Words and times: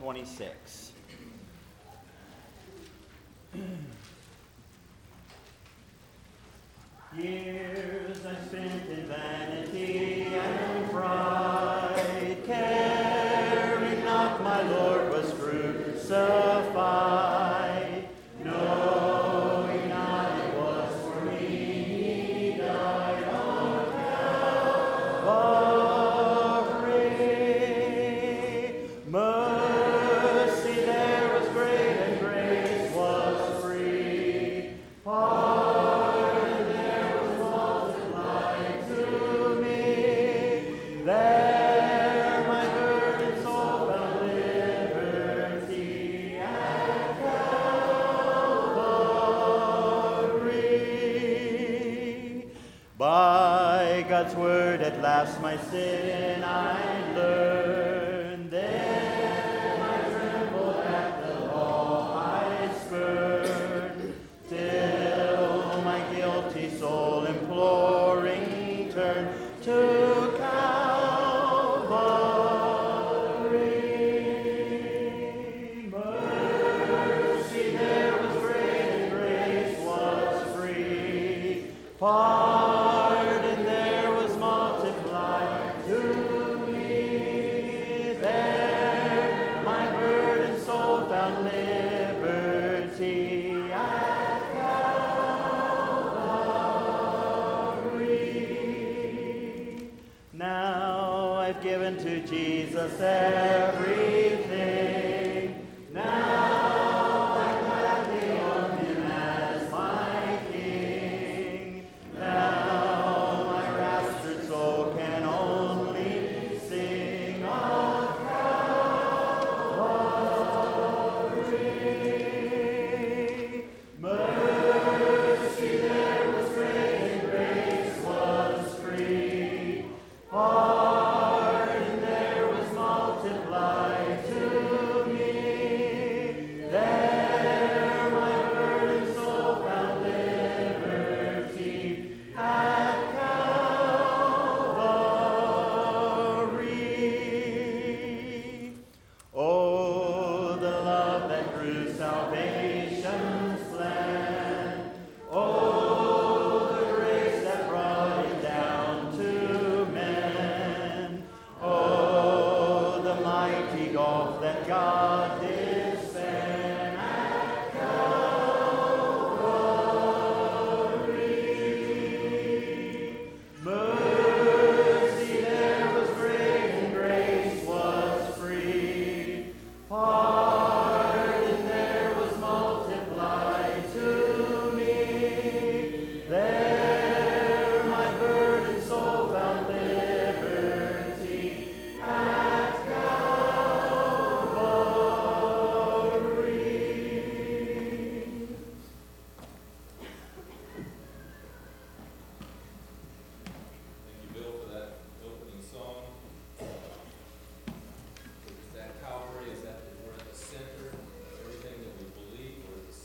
926. 0.00 0.85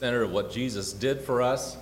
Center 0.01 0.23
of 0.23 0.31
what 0.31 0.51
Jesus 0.51 0.93
did 0.93 1.21
for 1.21 1.43
us. 1.43 1.77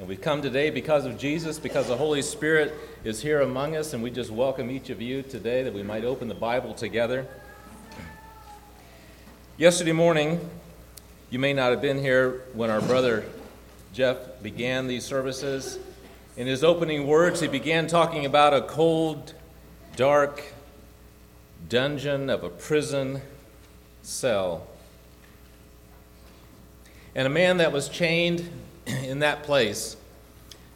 And 0.00 0.08
we've 0.08 0.20
come 0.20 0.42
today 0.42 0.68
because 0.70 1.06
of 1.06 1.16
Jesus, 1.16 1.60
because 1.60 1.86
the 1.86 1.96
Holy 1.96 2.20
Spirit 2.20 2.74
is 3.04 3.22
here 3.22 3.40
among 3.40 3.76
us, 3.76 3.92
and 3.92 4.02
we 4.02 4.10
just 4.10 4.32
welcome 4.32 4.68
each 4.68 4.90
of 4.90 5.00
you 5.00 5.22
today 5.22 5.62
that 5.62 5.72
we 5.72 5.84
might 5.84 6.02
open 6.02 6.26
the 6.26 6.34
Bible 6.34 6.74
together. 6.74 7.24
Yesterday 9.58 9.92
morning, 9.92 10.40
you 11.30 11.38
may 11.38 11.52
not 11.52 11.70
have 11.70 11.80
been 11.80 12.00
here 12.00 12.42
when 12.52 12.68
our 12.68 12.80
brother 12.80 13.24
Jeff 13.92 14.42
began 14.42 14.88
these 14.88 15.04
services. 15.04 15.78
In 16.36 16.48
his 16.48 16.64
opening 16.64 17.06
words, 17.06 17.38
he 17.38 17.46
began 17.46 17.86
talking 17.86 18.26
about 18.26 18.54
a 18.54 18.62
cold, 18.62 19.34
dark 19.94 20.42
dungeon 21.68 22.28
of 22.28 22.42
a 22.42 22.48
prison 22.48 23.22
cell. 24.02 24.66
And 27.16 27.26
a 27.26 27.30
man 27.30 27.56
that 27.56 27.72
was 27.72 27.88
chained 27.88 28.46
in 28.86 29.20
that 29.20 29.42
place, 29.42 29.96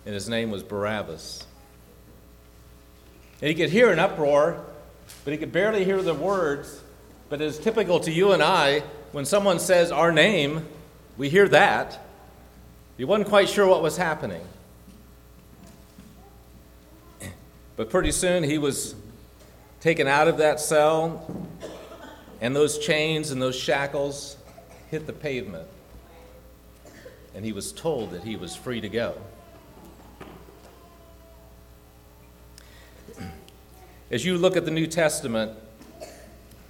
and 0.06 0.14
his 0.14 0.26
name 0.26 0.50
was 0.50 0.62
Barabbas. 0.62 1.46
And 3.42 3.48
he 3.50 3.54
could 3.54 3.68
hear 3.68 3.92
an 3.92 3.98
uproar, 3.98 4.64
but 5.24 5.32
he 5.32 5.38
could 5.38 5.52
barely 5.52 5.84
hear 5.84 6.00
the 6.00 6.14
words. 6.14 6.82
But 7.28 7.42
as 7.42 7.58
typical 7.58 8.00
to 8.00 8.10
you 8.10 8.32
and 8.32 8.42
I, 8.42 8.80
when 9.12 9.26
someone 9.26 9.58
says 9.58 9.92
our 9.92 10.10
name, 10.10 10.66
we 11.18 11.28
hear 11.28 11.46
that. 11.48 12.00
He 12.96 13.04
wasn't 13.04 13.28
quite 13.28 13.50
sure 13.50 13.66
what 13.66 13.82
was 13.82 13.98
happening. 13.98 14.42
But 17.76 17.90
pretty 17.90 18.12
soon 18.12 18.44
he 18.44 18.56
was 18.56 18.94
taken 19.80 20.06
out 20.06 20.26
of 20.26 20.38
that 20.38 20.58
cell, 20.58 21.46
and 22.40 22.56
those 22.56 22.78
chains 22.78 23.30
and 23.30 23.42
those 23.42 23.56
shackles 23.56 24.38
hit 24.90 25.06
the 25.06 25.12
pavement. 25.12 25.66
And 27.34 27.44
he 27.44 27.52
was 27.52 27.72
told 27.72 28.10
that 28.10 28.24
he 28.24 28.36
was 28.36 28.56
free 28.56 28.80
to 28.80 28.88
go. 28.88 29.14
As 34.10 34.24
you 34.24 34.36
look 34.38 34.56
at 34.56 34.64
the 34.64 34.70
New 34.70 34.86
Testament, 34.86 35.52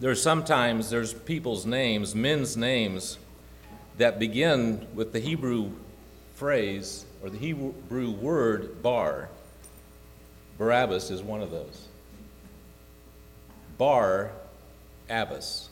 there's 0.01 0.23
sometimes 0.23 0.91
there's 0.91 1.15
people's 1.15 1.67
names, 1.67 2.15
men's 2.15 2.57
names, 2.57 3.19
that 3.99 4.19
begin 4.19 4.87
with 4.95 5.13
the 5.13 5.21
Hebrew 5.21 5.73
phrase 6.35 7.05
or 7.23 7.31
the 7.31 7.39
Hebrew 7.39 8.11
word 8.11 8.83
bar. 8.83 9.29
Barabbas 10.59 11.11
is 11.11 11.23
one 11.23 11.41
of 11.43 11.51
those. 11.51 11.89
Bar 13.79 14.31
Abbas. 15.09 15.70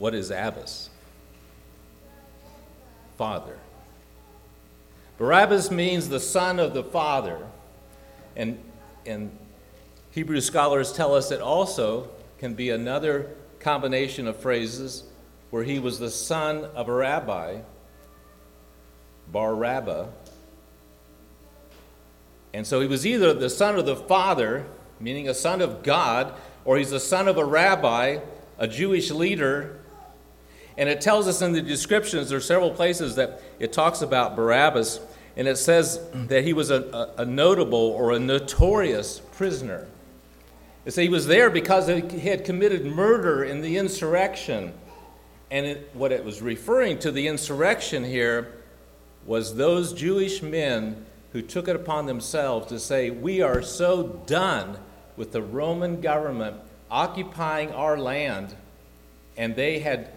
What 0.00 0.14
is 0.14 0.30
Abbas? 0.30 0.88
Father. 3.18 3.58
Barabbas 5.18 5.70
means 5.70 6.08
the 6.08 6.18
son 6.18 6.58
of 6.58 6.72
the 6.72 6.82
father. 6.82 7.46
And, 8.34 8.58
and 9.04 9.30
Hebrew 10.10 10.40
scholars 10.40 10.94
tell 10.94 11.14
us 11.14 11.30
it 11.30 11.42
also 11.42 12.08
can 12.38 12.54
be 12.54 12.70
another 12.70 13.28
combination 13.58 14.26
of 14.26 14.38
phrases 14.38 15.04
where 15.50 15.64
he 15.64 15.78
was 15.78 15.98
the 15.98 16.10
son 16.10 16.64
of 16.74 16.88
a 16.88 16.94
rabbi, 16.94 17.58
Bar 19.30 19.54
Rabbah. 19.54 20.06
And 22.54 22.66
so 22.66 22.80
he 22.80 22.86
was 22.86 23.06
either 23.06 23.34
the 23.34 23.50
son 23.50 23.78
of 23.78 23.84
the 23.84 23.96
father, 23.96 24.64
meaning 24.98 25.28
a 25.28 25.34
son 25.34 25.60
of 25.60 25.82
God, 25.82 26.32
or 26.64 26.78
he's 26.78 26.88
the 26.88 26.98
son 26.98 27.28
of 27.28 27.36
a 27.36 27.44
rabbi, 27.44 28.20
a 28.58 28.66
Jewish 28.66 29.10
leader. 29.10 29.76
And 30.80 30.88
it 30.88 31.02
tells 31.02 31.28
us 31.28 31.42
in 31.42 31.52
the 31.52 31.60
descriptions, 31.60 32.30
there 32.30 32.38
are 32.38 32.40
several 32.40 32.70
places 32.70 33.16
that 33.16 33.42
it 33.58 33.70
talks 33.70 34.00
about 34.00 34.34
Barabbas, 34.34 34.98
and 35.36 35.46
it 35.46 35.58
says 35.58 36.00
that 36.14 36.42
he 36.42 36.54
was 36.54 36.70
a, 36.70 37.10
a, 37.18 37.22
a 37.22 37.24
notable 37.26 37.78
or 37.78 38.12
a 38.12 38.18
notorious 38.18 39.20
prisoner. 39.32 39.86
It 40.86 40.92
says 40.92 41.02
he 41.02 41.10
was 41.10 41.26
there 41.26 41.50
because 41.50 41.86
he 41.86 42.20
had 42.20 42.46
committed 42.46 42.86
murder 42.86 43.44
in 43.44 43.60
the 43.60 43.76
insurrection. 43.76 44.72
And 45.50 45.66
it, 45.66 45.90
what 45.92 46.12
it 46.12 46.24
was 46.24 46.40
referring 46.40 46.98
to, 47.00 47.12
the 47.12 47.28
insurrection 47.28 48.02
here, 48.02 48.54
was 49.26 49.56
those 49.56 49.92
Jewish 49.92 50.40
men 50.40 51.04
who 51.34 51.42
took 51.42 51.68
it 51.68 51.76
upon 51.76 52.06
themselves 52.06 52.68
to 52.68 52.80
say, 52.80 53.10
We 53.10 53.42
are 53.42 53.60
so 53.60 54.22
done 54.24 54.78
with 55.18 55.32
the 55.32 55.42
Roman 55.42 56.00
government 56.00 56.56
occupying 56.90 57.70
our 57.72 57.98
land. 57.98 58.56
And 59.36 59.54
they 59.54 59.80
had 59.80 60.10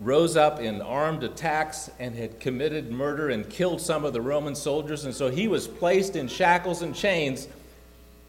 rose 0.00 0.36
up 0.36 0.60
in 0.60 0.82
armed 0.82 1.22
attacks 1.22 1.90
and 1.98 2.14
had 2.14 2.40
committed 2.40 2.90
murder 2.90 3.30
and 3.30 3.48
killed 3.48 3.80
some 3.80 4.04
of 4.04 4.12
the 4.12 4.20
Roman 4.20 4.54
soldiers. 4.54 5.04
And 5.04 5.14
so 5.14 5.30
he 5.30 5.48
was 5.48 5.68
placed 5.68 6.16
in 6.16 6.28
shackles 6.28 6.82
and 6.82 6.94
chains 6.94 7.48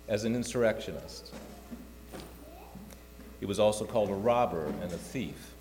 as 0.07 0.23
an 0.23 0.35
insurrectionist. 0.35 1.33
He 3.39 3.45
was 3.45 3.59
also 3.59 3.85
called 3.85 4.09
a 4.09 4.15
robber 4.15 4.65
and 4.65 4.91
a 4.91 4.97
thief. 4.97 5.53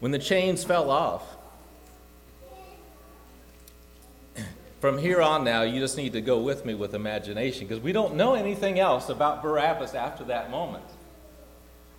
When 0.00 0.12
the 0.12 0.18
chains 0.18 0.62
fell 0.62 0.90
off, 0.90 1.36
from 4.80 4.98
here 4.98 5.22
on 5.22 5.42
now, 5.42 5.62
you 5.62 5.80
just 5.80 5.96
need 5.96 6.12
to 6.12 6.20
go 6.20 6.38
with 6.38 6.66
me 6.66 6.74
with 6.74 6.94
imagination 6.94 7.66
because 7.66 7.82
we 7.82 7.92
don't 7.92 8.14
know 8.14 8.34
anything 8.34 8.78
else 8.78 9.08
about 9.08 9.42
Barabbas 9.42 9.94
after 9.94 10.24
that 10.24 10.50
moment. 10.50 10.84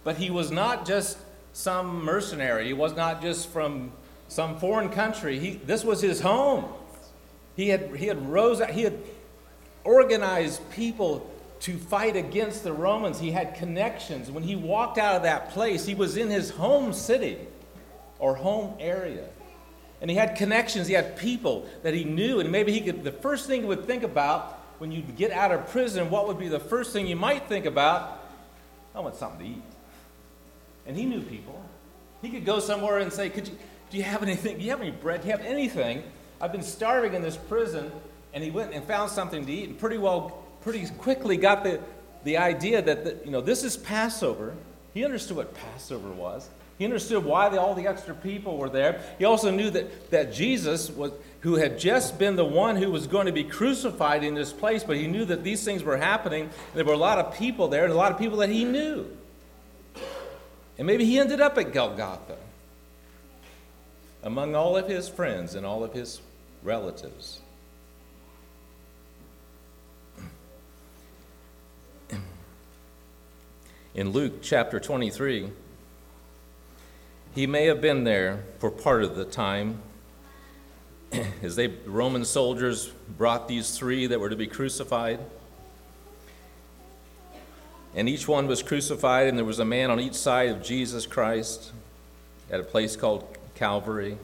But 0.07 0.15
he 0.15 0.29
was 0.29 0.51
not 0.51 0.85
just 0.85 1.17
some 1.51 2.05
mercenary, 2.05 2.67
he 2.67 2.73
was 2.73 2.95
not 2.95 3.21
just 3.21 3.49
from 3.49 3.91
some 4.29 4.57
foreign 4.57 4.87
country. 4.87 5.37
He, 5.37 5.55
this 5.55 5.83
was 5.83 6.01
his 6.01 6.21
home. 6.21 6.63
He 7.57 7.67
had, 7.67 7.93
he 7.93 8.07
had 8.07 8.29
rose, 8.29 8.61
he 8.71 8.83
had 8.83 8.97
organized 9.83 10.61
people 10.71 11.29
to 11.59 11.77
fight 11.77 12.15
against 12.15 12.63
the 12.63 12.71
Romans. 12.71 13.19
He 13.19 13.31
had 13.31 13.55
connections. 13.55 14.31
When 14.31 14.43
he 14.43 14.55
walked 14.55 14.97
out 14.97 15.15
of 15.15 15.23
that 15.23 15.49
place, 15.49 15.85
he 15.85 15.93
was 15.93 16.15
in 16.15 16.29
his 16.29 16.51
home 16.51 16.93
city 16.93 17.39
or 18.17 18.33
home 18.33 18.75
area. 18.79 19.27
And 19.99 20.09
he 20.09 20.15
had 20.15 20.37
connections, 20.37 20.87
he 20.87 20.93
had 20.93 21.17
people 21.17 21.67
that 21.83 21.93
he 21.93 22.05
knew, 22.05 22.39
and 22.39 22.49
maybe 22.49 22.71
he 22.71 22.79
could, 22.79 23.03
the 23.03 23.11
first 23.11 23.45
thing 23.45 23.63
he 23.63 23.67
would 23.67 23.85
think 23.85 24.03
about 24.03 24.53
when 24.77 24.89
you 24.89 25.01
get 25.01 25.31
out 25.31 25.51
of 25.51 25.67
prison, 25.69 26.09
what 26.09 26.29
would 26.29 26.39
be 26.39 26.47
the 26.47 26.61
first 26.61 26.93
thing 26.93 27.07
you 27.07 27.17
might 27.17 27.49
think 27.49 27.65
about? 27.65 28.23
I 28.95 29.01
want 29.01 29.17
something 29.17 29.39
to 29.39 29.45
eat. 29.45 29.66
And 30.87 30.97
he 30.97 31.05
knew 31.05 31.21
people. 31.21 31.61
He 32.21 32.29
could 32.29 32.45
go 32.45 32.59
somewhere 32.59 32.97
and 32.99 33.11
say, 33.11 33.29
Could 33.29 33.47
you, 33.47 33.57
Do 33.91 33.97
you 33.97 34.03
have 34.03 34.23
anything? 34.23 34.57
Do 34.57 34.63
you 34.63 34.71
have 34.71 34.81
any 34.81 34.91
bread? 34.91 35.21
Do 35.21 35.27
you 35.27 35.33
have 35.33 35.45
anything? 35.45 36.03
I've 36.41 36.51
been 36.51 36.63
starving 36.63 37.13
in 37.13 37.21
this 37.21 37.37
prison. 37.37 37.91
And 38.33 38.43
he 38.43 38.51
went 38.51 38.73
and 38.73 38.83
found 38.85 39.09
something 39.11 39.45
to 39.45 39.51
eat 39.51 39.69
and 39.69 39.79
pretty 39.79 39.97
well, 39.97 40.43
pretty 40.61 40.85
quickly 40.97 41.37
got 41.37 41.63
the, 41.63 41.79
the 42.23 42.37
idea 42.37 42.81
that, 42.81 43.03
the, 43.03 43.17
you 43.25 43.31
know, 43.31 43.41
this 43.41 43.63
is 43.63 43.77
Passover. 43.77 44.55
He 44.93 45.03
understood 45.03 45.37
what 45.37 45.53
Passover 45.53 46.09
was. 46.09 46.49
He 46.77 46.85
understood 46.85 47.25
why 47.25 47.49
the, 47.49 47.59
all 47.59 47.73
the 47.73 47.87
extra 47.87 48.13
people 48.13 48.57
were 48.57 48.69
there. 48.69 49.01
He 49.17 49.25
also 49.25 49.49
knew 49.49 49.71
that, 49.71 50.11
that 50.11 50.31
Jesus, 50.31 50.91
was, 50.91 51.11
who 51.39 51.55
had 51.55 51.79
just 51.79 52.19
been 52.19 52.35
the 52.35 52.45
one 52.45 52.75
who 52.75 52.91
was 52.91 53.07
going 53.07 53.25
to 53.25 53.31
be 53.31 53.43
crucified 53.43 54.23
in 54.23 54.35
this 54.35 54.53
place, 54.53 54.83
but 54.83 54.95
he 54.95 55.07
knew 55.07 55.25
that 55.25 55.43
these 55.43 55.63
things 55.63 55.81
were 55.83 55.97
happening. 55.97 56.49
There 56.75 56.85
were 56.85 56.93
a 56.93 56.97
lot 56.97 57.17
of 57.17 57.33
people 57.33 57.67
there, 57.67 57.83
and 57.83 57.93
a 57.93 57.95
lot 57.95 58.11
of 58.11 58.19
people 58.19 58.37
that 58.39 58.49
he 58.49 58.63
knew. 58.63 59.07
And 60.77 60.85
maybe 60.85 61.05
he 61.05 61.19
ended 61.19 61.41
up 61.41 61.57
at 61.57 61.73
Golgotha 61.73 62.37
among 64.23 64.55
all 64.55 64.77
of 64.77 64.87
his 64.87 65.09
friends 65.09 65.55
and 65.55 65.65
all 65.65 65.83
of 65.83 65.93
his 65.93 66.21
relatives. 66.63 67.39
In 73.95 74.11
Luke 74.11 74.43
chapter 74.43 74.79
23, 74.79 75.49
he 77.33 77.47
may 77.47 77.65
have 77.65 77.81
been 77.81 78.03
there 78.03 78.43
for 78.59 78.69
part 78.69 79.03
of 79.03 79.15
the 79.15 79.25
time 79.25 79.81
as 81.41 81.55
they 81.55 81.67
Roman 81.85 82.23
soldiers 82.23 82.91
brought 83.17 83.47
these 83.47 83.75
three 83.75 84.05
that 84.05 84.19
were 84.19 84.29
to 84.29 84.35
be 84.35 84.45
crucified. 84.45 85.19
And 87.97 88.07
each 88.07 88.27
one 88.27 88.45
was 88.45 88.61
crucified, 88.61 89.27
and 89.27 89.35
there 89.39 89.43
was 89.43 89.57
a 89.57 89.65
man 89.65 89.89
on 89.89 89.99
each 89.99 90.13
side 90.13 90.49
of 90.49 90.61
Jesus 90.61 91.07
Christ 91.07 91.71
at 92.51 92.59
a 92.59 92.63
place 92.63 92.95
called 92.95 93.27
Calvary. 93.55 94.19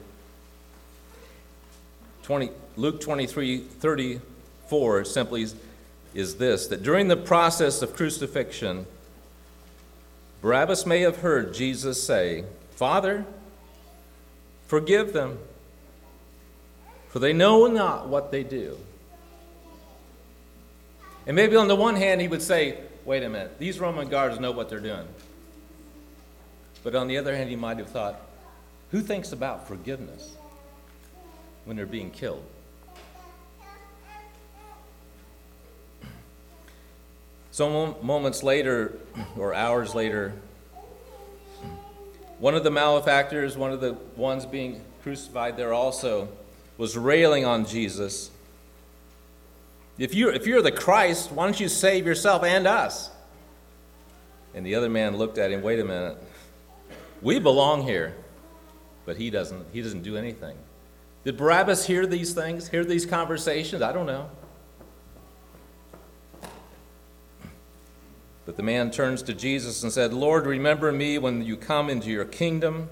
20, 2.22 2.50
Luke 2.76 3.00
23 3.00 3.58
34 3.58 5.04
simply 5.04 5.46
is 6.14 6.36
this 6.36 6.68
that 6.68 6.84
during 6.84 7.08
the 7.08 7.16
process 7.16 7.82
of 7.82 7.96
crucifixion, 7.96 8.86
Barabbas 10.40 10.86
may 10.86 11.00
have 11.00 11.16
heard 11.16 11.52
Jesus 11.52 12.00
say, 12.00 12.44
Father, 12.76 13.26
forgive 14.68 15.12
them, 15.12 15.36
for 17.08 17.18
they 17.18 17.32
know 17.32 17.66
not 17.66 18.06
what 18.06 18.30
they 18.30 18.44
do. 18.44 18.78
And 21.26 21.34
maybe 21.34 21.56
on 21.56 21.66
the 21.66 21.74
one 21.74 21.96
hand, 21.96 22.20
he 22.20 22.28
would 22.28 22.42
say, 22.42 22.78
wait 23.04 23.22
a 23.22 23.28
minute, 23.28 23.58
these 23.58 23.78
Roman 23.78 24.08
guards 24.08 24.40
know 24.40 24.52
what 24.52 24.68
they're 24.68 24.80
doing. 24.80 25.06
But 26.82 26.94
on 26.94 27.08
the 27.08 27.18
other 27.18 27.34
hand, 27.34 27.50
he 27.50 27.56
might 27.56 27.78
have 27.78 27.88
thought, 27.88 28.20
who 28.90 29.00
thinks 29.00 29.32
about 29.32 29.66
forgiveness 29.66 30.36
when 31.64 31.76
they're 31.76 31.86
being 31.86 32.10
killed? 32.10 32.44
So, 37.50 37.96
moments 38.02 38.42
later, 38.42 38.98
or 39.38 39.54
hours 39.54 39.94
later, 39.94 40.34
one 42.38 42.54
of 42.54 42.64
the 42.64 42.70
malefactors, 42.70 43.56
one 43.56 43.72
of 43.72 43.80
the 43.80 43.94
ones 44.16 44.44
being 44.44 44.82
crucified 45.02 45.56
there 45.56 45.72
also, 45.72 46.28
was 46.76 46.96
railing 46.96 47.44
on 47.44 47.64
Jesus 47.64 48.30
if 49.98 50.14
you're, 50.14 50.32
if 50.32 50.46
you're 50.46 50.62
the 50.62 50.72
Christ, 50.72 51.30
why 51.30 51.44
don't 51.44 51.58
you 51.58 51.68
save 51.68 52.06
yourself 52.06 52.42
and 52.42 52.66
us? 52.66 53.10
And 54.54 54.64
the 54.64 54.74
other 54.74 54.88
man 54.88 55.16
looked 55.16 55.38
at 55.38 55.50
him, 55.50 55.62
wait 55.62 55.80
a 55.80 55.84
minute. 55.84 56.16
We 57.22 57.38
belong 57.38 57.82
here, 57.82 58.14
but 59.04 59.16
he 59.16 59.30
doesn't, 59.30 59.66
he 59.72 59.82
doesn't 59.82 60.02
do 60.02 60.16
anything. 60.16 60.56
Did 61.24 61.36
Barabbas 61.36 61.86
hear 61.86 62.06
these 62.06 62.34
things, 62.34 62.68
hear 62.68 62.84
these 62.84 63.06
conversations? 63.06 63.82
I 63.82 63.92
don't 63.92 64.06
know. 64.06 64.30
But 68.46 68.56
the 68.56 68.62
man 68.62 68.90
turns 68.90 69.22
to 69.22 69.32
Jesus 69.32 69.82
and 69.82 69.90
said, 69.90 70.12
Lord, 70.12 70.46
remember 70.46 70.92
me 70.92 71.16
when 71.18 71.42
you 71.42 71.56
come 71.56 71.88
into 71.88 72.10
your 72.10 72.26
kingdom. 72.26 72.90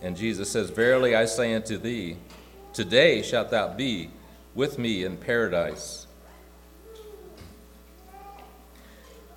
And 0.00 0.16
Jesus 0.16 0.50
says, 0.50 0.70
Verily 0.70 1.16
I 1.16 1.24
say 1.24 1.54
unto 1.54 1.76
thee, 1.76 2.16
today 2.72 3.20
shalt 3.22 3.50
thou 3.50 3.74
be 3.74 4.10
with 4.54 4.78
me 4.78 5.04
in 5.04 5.16
paradise. 5.16 6.06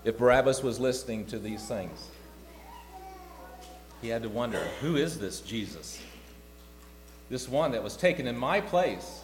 If 0.03 0.17
Barabbas 0.17 0.63
was 0.63 0.79
listening 0.79 1.25
to 1.27 1.39
these 1.39 1.67
things, 1.67 2.09
he 4.01 4.09
had 4.09 4.23
to 4.23 4.29
wonder 4.29 4.59
who 4.79 4.95
is 4.95 5.19
this 5.19 5.41
Jesus? 5.41 5.99
This 7.29 7.49
one 7.49 7.71
that 7.71 7.83
was 7.83 7.97
taken 7.97 8.27
in 8.27 8.37
my 8.37 8.61
place. 8.61 9.21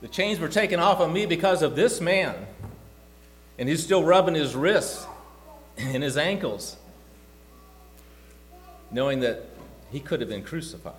The 0.00 0.08
chains 0.08 0.38
were 0.38 0.48
taken 0.48 0.78
off 0.78 1.00
of 1.00 1.10
me 1.10 1.26
because 1.26 1.62
of 1.62 1.74
this 1.74 2.00
man. 2.00 2.46
And 3.58 3.68
he's 3.68 3.82
still 3.82 4.04
rubbing 4.04 4.34
his 4.34 4.54
wrists 4.54 5.06
and 5.78 6.02
his 6.02 6.16
ankles, 6.16 6.76
knowing 8.90 9.20
that 9.20 9.44
he 9.90 10.00
could 10.00 10.20
have 10.20 10.28
been 10.28 10.44
crucified. 10.44 10.94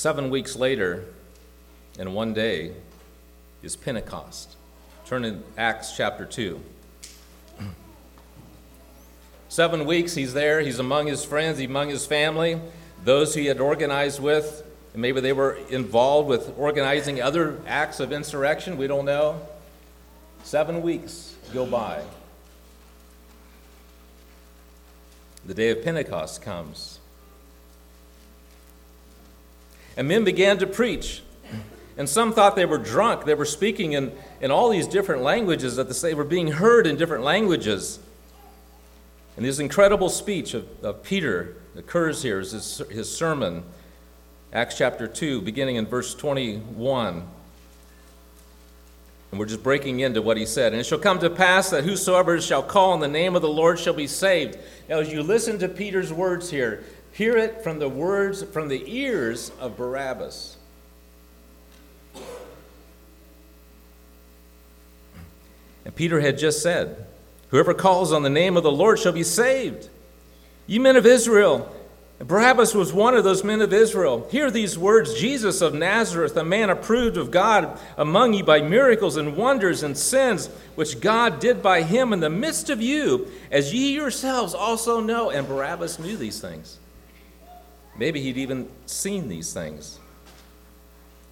Seven 0.00 0.30
weeks 0.30 0.56
later, 0.56 1.04
and 1.98 2.14
one 2.14 2.32
day, 2.32 2.72
is 3.62 3.76
Pentecost, 3.76 4.56
Turn 5.04 5.24
to 5.24 5.40
Acts 5.58 5.94
chapter 5.94 6.24
2. 6.24 6.58
Seven 9.50 9.84
weeks 9.84 10.14
he's 10.14 10.32
there. 10.32 10.62
He's 10.62 10.78
among 10.78 11.06
his 11.06 11.22
friends, 11.22 11.58
he's 11.58 11.68
among 11.68 11.90
his 11.90 12.06
family, 12.06 12.58
those 13.04 13.34
he 13.34 13.44
had 13.44 13.60
organized 13.60 14.20
with. 14.22 14.66
Maybe 14.94 15.20
they 15.20 15.34
were 15.34 15.58
involved 15.68 16.30
with 16.30 16.54
organizing 16.56 17.20
other 17.20 17.60
acts 17.66 18.00
of 18.00 18.10
insurrection. 18.10 18.78
We 18.78 18.86
don't 18.86 19.04
know. 19.04 19.46
Seven 20.44 20.80
weeks 20.80 21.36
go 21.52 21.66
by. 21.66 22.02
The 25.44 25.52
day 25.52 25.68
of 25.68 25.84
Pentecost 25.84 26.40
comes. 26.40 26.99
And 29.96 30.08
men 30.08 30.24
began 30.24 30.58
to 30.58 30.66
preach. 30.66 31.22
And 31.96 32.08
some 32.08 32.32
thought 32.32 32.56
they 32.56 32.64
were 32.64 32.78
drunk. 32.78 33.24
They 33.24 33.34
were 33.34 33.44
speaking 33.44 33.92
in, 33.92 34.12
in 34.40 34.50
all 34.50 34.70
these 34.70 34.86
different 34.86 35.22
languages, 35.22 35.76
that 35.76 35.88
they 35.88 36.14
were 36.14 36.24
being 36.24 36.48
heard 36.48 36.86
in 36.86 36.96
different 36.96 37.24
languages. 37.24 37.98
And 39.36 39.44
this 39.44 39.58
incredible 39.58 40.08
speech 40.08 40.54
of, 40.54 40.66
of 40.82 41.02
Peter 41.02 41.56
occurs 41.76 42.22
here 42.22 42.40
is 42.40 42.52
his, 42.52 42.82
his 42.90 43.14
sermon, 43.14 43.64
Acts 44.52 44.78
chapter 44.78 45.06
2, 45.06 45.42
beginning 45.42 45.76
in 45.76 45.86
verse 45.86 46.14
21. 46.14 47.28
And 49.30 49.38
we're 49.38 49.46
just 49.46 49.62
breaking 49.62 50.00
into 50.00 50.22
what 50.22 50.36
he 50.36 50.44
said. 50.44 50.72
And 50.72 50.80
it 50.80 50.84
shall 50.84 50.98
come 50.98 51.20
to 51.20 51.30
pass 51.30 51.70
that 51.70 51.84
whosoever 51.84 52.40
shall 52.40 52.62
call 52.62 52.92
on 52.92 53.00
the 53.00 53.08
name 53.08 53.36
of 53.36 53.42
the 53.42 53.48
Lord 53.48 53.78
shall 53.78 53.94
be 53.94 54.08
saved. 54.08 54.58
Now, 54.88 54.98
as 54.98 55.12
you 55.12 55.22
listen 55.22 55.58
to 55.60 55.68
Peter's 55.68 56.12
words 56.12 56.50
here, 56.50 56.82
hear 57.20 57.36
it 57.36 57.62
from 57.62 57.78
the 57.78 57.88
words, 57.88 58.42
from 58.44 58.68
the 58.68 58.82
ears 58.86 59.52
of 59.60 59.76
Barabbas. 59.76 60.56
And 65.84 65.94
Peter 65.94 66.20
had 66.20 66.38
just 66.38 66.62
said, 66.62 67.04
Whoever 67.48 67.74
calls 67.74 68.10
on 68.10 68.22
the 68.22 68.30
name 68.30 68.56
of 68.56 68.62
the 68.62 68.72
Lord 68.72 68.98
shall 68.98 69.12
be 69.12 69.22
saved. 69.22 69.90
You 70.66 70.80
men 70.80 70.96
of 70.96 71.04
Israel, 71.04 71.70
Barabbas 72.20 72.74
was 72.74 72.90
one 72.90 73.14
of 73.14 73.22
those 73.22 73.44
men 73.44 73.60
of 73.60 73.74
Israel. 73.74 74.26
Hear 74.30 74.50
these 74.50 74.78
words 74.78 75.12
Jesus 75.12 75.60
of 75.60 75.74
Nazareth, 75.74 76.34
a 76.38 76.44
man 76.44 76.70
approved 76.70 77.18
of 77.18 77.30
God 77.30 77.78
among 77.98 78.32
you 78.32 78.44
by 78.44 78.62
miracles 78.62 79.18
and 79.18 79.36
wonders 79.36 79.82
and 79.82 79.98
sins, 79.98 80.46
which 80.74 81.00
God 81.00 81.38
did 81.38 81.62
by 81.62 81.82
him 81.82 82.14
in 82.14 82.20
the 82.20 82.30
midst 82.30 82.70
of 82.70 82.80
you, 82.80 83.30
as 83.50 83.74
ye 83.74 83.92
yourselves 83.92 84.54
also 84.54 85.00
know. 85.00 85.28
And 85.28 85.46
Barabbas 85.46 85.98
knew 85.98 86.16
these 86.16 86.40
things. 86.40 86.79
Maybe 88.00 88.22
he'd 88.22 88.38
even 88.38 88.66
seen 88.86 89.28
these 89.28 89.52
things. 89.52 90.00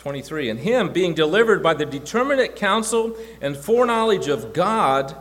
23. 0.00 0.50
And 0.50 0.60
him, 0.60 0.92
being 0.92 1.14
delivered 1.14 1.62
by 1.62 1.72
the 1.72 1.86
determinate 1.86 2.56
counsel 2.56 3.16
and 3.40 3.56
foreknowledge 3.56 4.28
of 4.28 4.52
God, 4.52 5.16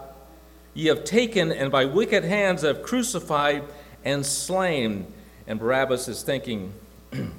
ye 0.74 0.88
have 0.88 1.06
taken 1.06 1.54
and 1.54 1.72
by 1.72 1.86
wicked 1.86 2.26
hands 2.26 2.64
have 2.64 2.84
crucified 2.84 3.64
and 4.04 4.26
slain. 4.26 5.08
And 5.48 5.58
Barabbas 5.58 6.10
is 6.10 6.22
thinking, 6.22 6.74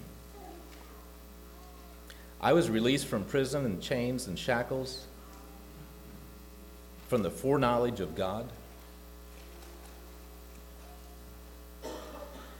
I 2.40 2.54
was 2.54 2.70
released 2.70 3.08
from 3.08 3.24
prison 3.24 3.66
and 3.66 3.82
chains 3.82 4.26
and 4.26 4.38
shackles 4.38 5.04
from 7.08 7.22
the 7.22 7.30
foreknowledge 7.30 8.00
of 8.00 8.14
God. 8.14 8.48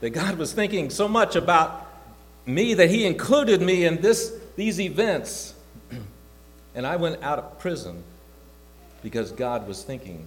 That 0.00 0.11
God 0.11 0.38
was 0.38 0.52
thinking 0.52 0.90
so 0.90 1.09
much 1.09 1.37
about 1.37 1.87
me 2.47 2.75
that 2.75 2.90
He 2.90 3.05
included 3.05 3.61
me 3.61 3.85
in 3.85 4.00
this 4.00 4.33
these 4.57 4.81
events, 4.81 5.55
and 6.75 6.87
I 6.87 6.97
went 6.97 7.23
out 7.23 7.38
of 7.38 7.59
prison 7.61 8.02
because 9.02 9.31
God 9.31 9.69
was 9.69 9.85
thinking 9.85 10.26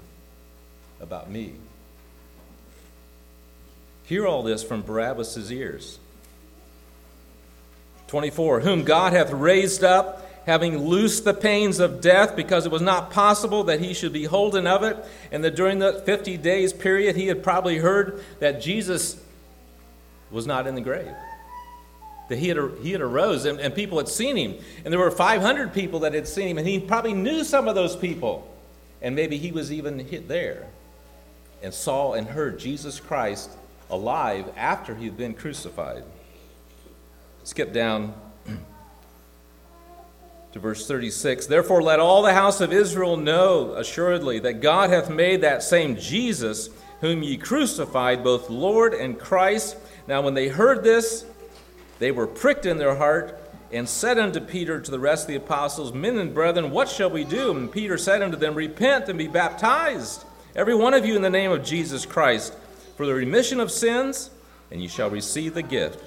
about 1.02 1.30
me. 1.30 1.54
Hear 4.06 4.26
all 4.26 4.44
this 4.44 4.64
from 4.64 4.82
Barabbas' 4.82 5.52
ears. 5.52 6.00
24, 8.08 8.60
whom 8.62 8.84
God 8.84 9.14
hath 9.14 9.32
raised 9.32 9.84
up, 9.84 10.30
having 10.46 10.78
loosed 10.78 11.24
the 11.24 11.34
pains 11.34 11.80
of 11.80 12.02
death, 12.02 12.36
because 12.36 12.66
it 12.66 12.72
was 12.72 12.82
not 12.82 13.12
possible 13.12 13.64
that 13.66 13.80
he 13.80 13.94
should 13.94 14.12
be 14.12 14.26
holden 14.26 14.68
of 14.68 14.84
it, 14.84 14.98
and 15.32 15.44
that 15.44 15.56
during 15.56 15.80
the 15.80 15.94
50 16.06 16.36
days 16.38 16.74
period 16.74 17.16
he 17.16 17.28
had 17.28 17.42
probably 17.42 17.78
heard 17.78 18.22
that 18.40 18.62
Jesus 18.62 19.22
was 20.32 20.48
not 20.48 20.68
in 20.68 20.76
the 20.76 20.82
grave 20.82 21.14
that 22.32 22.40
he 22.40 22.48
had, 22.48 22.58
he 22.82 22.94
had 22.94 23.02
arose 23.02 23.44
and, 23.44 23.60
and 23.60 23.76
people 23.76 23.98
had 23.98 24.08
seen 24.08 24.38
him. 24.38 24.56
And 24.86 24.92
there 24.94 25.00
were 25.02 25.12
500 25.12 25.74
people 25.74 26.00
that 26.00 26.14
had 26.14 26.26
seen 26.26 26.48
him, 26.48 26.58
and 26.58 26.66
he 26.66 26.80
probably 26.80 27.12
knew 27.12 27.44
some 27.44 27.68
of 27.68 27.76
those 27.76 27.94
people. 27.94 28.48
And 29.02 29.18
maybe 29.18 29.38
he 29.38 29.52
was 29.52 29.70
even 29.70 30.00
hit 30.00 30.30
there 30.30 30.70
and 31.62 31.74
saw 31.74 32.14
and 32.14 32.26
heard 32.26 32.58
Jesus 32.58 33.02
Christ 33.02 33.50
alive 33.90 34.46
after 34.56 34.96
he 34.96 35.04
had 35.04 35.18
been 35.18 35.34
crucified. 35.34 36.06
Skip 37.44 37.74
down 37.74 38.14
to 40.54 40.60
verse 40.60 40.88
36. 40.88 41.48
Therefore, 41.48 41.84
let 41.84 42.00
all 42.00 42.22
the 42.22 42.34
house 42.34 42.62
of 42.62 42.72
Israel 42.72 43.18
know 43.18 43.74
assuredly 43.74 44.40
that 44.40 44.62
God 44.62 44.90
hath 44.90 45.10
made 45.10 45.42
that 45.42 45.64
same 45.64 45.98
Jesus, 45.98 46.70
whom 47.02 47.24
ye 47.24 47.36
crucified, 47.36 48.24
both 48.24 48.50
Lord 48.50 48.94
and 48.94 49.20
Christ. 49.20 49.76
Now, 50.12 50.22
when 50.22 50.34
they 50.34 50.50
heard 50.50 50.84
this, 50.84 51.24
they 52.00 52.12
were 52.12 52.28
pricked 52.28 52.66
in 52.66 52.76
their 52.76 52.96
heart 52.96 53.42
and 53.72 53.88
said 53.88 54.20
unto 54.20 54.42
Peter 54.42 54.82
to 54.82 54.92
the 54.92 55.00
rest 55.00 55.24
of 55.24 55.28
the 55.30 55.36
apostles, 55.36 55.94
Men 55.94 56.18
and 56.18 56.34
brethren, 56.34 56.70
what 56.70 56.90
shall 56.90 57.10
we 57.10 57.24
do? 57.24 57.52
And 57.52 57.72
Peter 57.72 57.98
said 57.98 58.22
unto 58.22 58.36
them, 58.36 58.54
Repent 58.54 59.08
and 59.08 59.18
be 59.18 59.30
baptized, 59.30 60.26
every 60.54 60.76
one 60.76 60.94
of 60.94 61.06
you 61.06 61.16
in 61.16 61.22
the 61.22 61.30
name 61.30 61.50
of 61.50 61.64
Jesus 61.64 62.06
Christ, 62.06 62.54
for 62.98 63.06
the 63.06 63.14
remission 63.14 63.62
of 63.62 63.72
sins, 63.72 64.32
and 64.70 64.82
ye 64.82 64.90
shall 64.90 65.10
receive 65.10 65.54
the 65.54 65.64
gift 65.64 66.04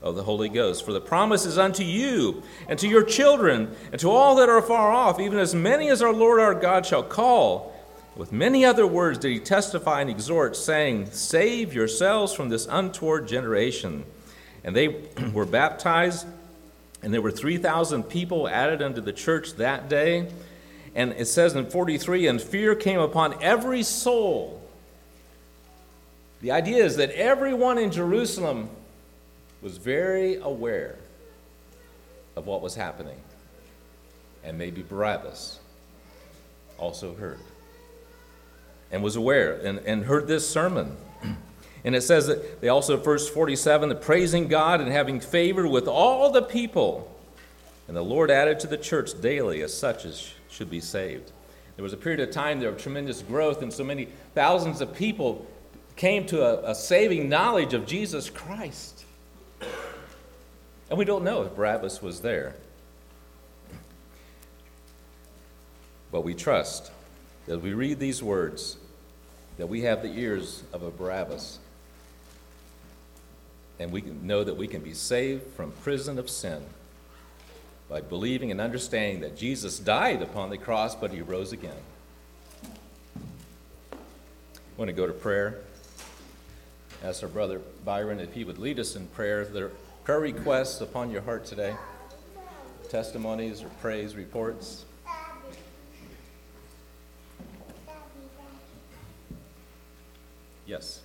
of 0.00 0.14
the 0.14 0.22
Holy 0.22 0.48
Ghost. 0.48 0.82
For 0.82 0.94
the 0.94 1.00
promise 1.02 1.44
is 1.44 1.58
unto 1.58 1.82
you, 1.82 2.42
and 2.66 2.78
to 2.78 2.88
your 2.88 3.02
children, 3.02 3.76
and 3.92 4.00
to 4.00 4.10
all 4.10 4.36
that 4.36 4.48
are 4.48 4.62
far 4.62 4.90
off, 4.90 5.20
even 5.20 5.38
as 5.38 5.54
many 5.54 5.90
as 5.90 6.00
our 6.00 6.14
Lord 6.14 6.40
our 6.40 6.54
God 6.54 6.86
shall 6.86 7.02
call. 7.02 7.73
With 8.16 8.30
many 8.30 8.64
other 8.64 8.86
words 8.86 9.18
did 9.18 9.32
he 9.32 9.40
testify 9.40 10.00
and 10.00 10.08
exhort, 10.08 10.56
saying, 10.56 11.10
Save 11.10 11.74
yourselves 11.74 12.32
from 12.32 12.48
this 12.48 12.66
untoward 12.70 13.26
generation. 13.26 14.04
And 14.62 14.74
they 14.74 14.88
were 15.32 15.46
baptized, 15.46 16.26
and 17.02 17.12
there 17.12 17.22
were 17.22 17.32
3,000 17.32 18.04
people 18.04 18.48
added 18.48 18.82
unto 18.82 19.00
the 19.00 19.12
church 19.12 19.54
that 19.54 19.88
day. 19.88 20.28
And 20.94 21.12
it 21.14 21.26
says 21.26 21.54
in 21.54 21.66
43, 21.66 22.28
and 22.28 22.40
fear 22.40 22.76
came 22.76 23.00
upon 23.00 23.42
every 23.42 23.82
soul. 23.82 24.62
The 26.40 26.52
idea 26.52 26.84
is 26.84 26.96
that 26.96 27.10
everyone 27.10 27.78
in 27.78 27.90
Jerusalem 27.90 28.68
was 29.60 29.76
very 29.76 30.36
aware 30.36 30.96
of 32.36 32.46
what 32.46 32.62
was 32.62 32.76
happening. 32.76 33.18
And 34.44 34.56
maybe 34.56 34.82
Barabbas 34.82 35.58
also 36.78 37.14
heard 37.14 37.40
and 38.90 39.02
was 39.02 39.16
aware 39.16 39.54
and, 39.54 39.78
and 39.80 40.04
heard 40.04 40.26
this 40.26 40.48
sermon. 40.48 40.96
And 41.86 41.94
it 41.94 42.00
says 42.00 42.28
that 42.28 42.62
they 42.62 42.70
also, 42.70 42.96
verse 42.96 43.28
47, 43.28 43.90
the 43.90 43.94
praising 43.94 44.48
God 44.48 44.80
and 44.80 44.90
having 44.90 45.20
favor 45.20 45.68
with 45.68 45.86
all 45.86 46.30
the 46.32 46.40
people. 46.40 47.14
And 47.88 47.94
the 47.94 48.02
Lord 48.02 48.30
added 48.30 48.58
to 48.60 48.66
the 48.66 48.78
church 48.78 49.20
daily 49.20 49.60
as 49.60 49.76
such 49.76 50.06
as 50.06 50.32
should 50.48 50.70
be 50.70 50.80
saved. 50.80 51.30
There 51.76 51.82
was 51.82 51.92
a 51.92 51.98
period 51.98 52.20
of 52.20 52.30
time 52.30 52.58
there 52.58 52.70
of 52.70 52.78
tremendous 52.78 53.20
growth, 53.20 53.60
and 53.60 53.70
so 53.70 53.84
many 53.84 54.08
thousands 54.34 54.80
of 54.80 54.94
people 54.94 55.46
came 55.96 56.24
to 56.26 56.42
a, 56.42 56.70
a 56.70 56.74
saving 56.74 57.28
knowledge 57.28 57.74
of 57.74 57.86
Jesus 57.86 58.30
Christ. 58.30 59.04
And 60.88 60.98
we 60.98 61.04
don't 61.04 61.24
know 61.24 61.42
if 61.42 61.54
Barabbas 61.54 62.00
was 62.00 62.20
there. 62.20 62.54
But 66.12 66.22
we 66.22 66.34
trust 66.34 66.92
as 67.46 67.58
we 67.58 67.74
read 67.74 67.98
these 67.98 68.22
words 68.22 68.76
that 69.58 69.66
we 69.66 69.82
have 69.82 70.02
the 70.02 70.12
ears 70.18 70.62
of 70.72 70.82
a 70.82 70.90
Barabbas 70.90 71.58
and 73.78 73.92
we 73.92 74.00
know 74.00 74.44
that 74.44 74.56
we 74.56 74.66
can 74.66 74.82
be 74.82 74.94
saved 74.94 75.42
from 75.54 75.72
prison 75.82 76.18
of 76.18 76.30
sin 76.30 76.62
by 77.88 78.00
believing 78.00 78.50
and 78.50 78.60
understanding 78.60 79.20
that 79.20 79.36
Jesus 79.36 79.78
died 79.78 80.22
upon 80.22 80.50
the 80.50 80.58
cross, 80.58 80.94
but 80.94 81.10
he 81.10 81.20
rose 81.20 81.52
again. 81.52 81.76
I 83.92 83.96
want 84.76 84.88
to 84.88 84.92
go 84.92 85.06
to 85.06 85.12
prayer. 85.12 85.58
Ask 87.04 87.22
our 87.22 87.28
brother 87.28 87.60
Byron 87.84 88.20
if 88.20 88.32
he 88.32 88.44
would 88.44 88.58
lead 88.58 88.78
us 88.78 88.96
in 88.96 89.06
prayer. 89.08 89.44
There 89.44 89.66
are 89.66 89.72
prayer 90.04 90.20
requests 90.20 90.80
upon 90.80 91.10
your 91.10 91.20
heart 91.22 91.44
today, 91.44 91.76
testimonies 92.88 93.62
or 93.62 93.68
praise 93.80 94.16
reports. 94.16 94.84
Yes. 100.66 101.00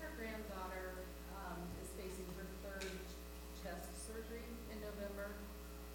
Her 0.00 0.08
granddaughter 0.16 1.04
um, 1.36 1.60
is 1.84 1.90
facing 2.00 2.24
her 2.40 2.48
third 2.64 2.88
chest 3.62 3.92
surgery 4.08 4.40
in 4.72 4.80
November 4.80 5.36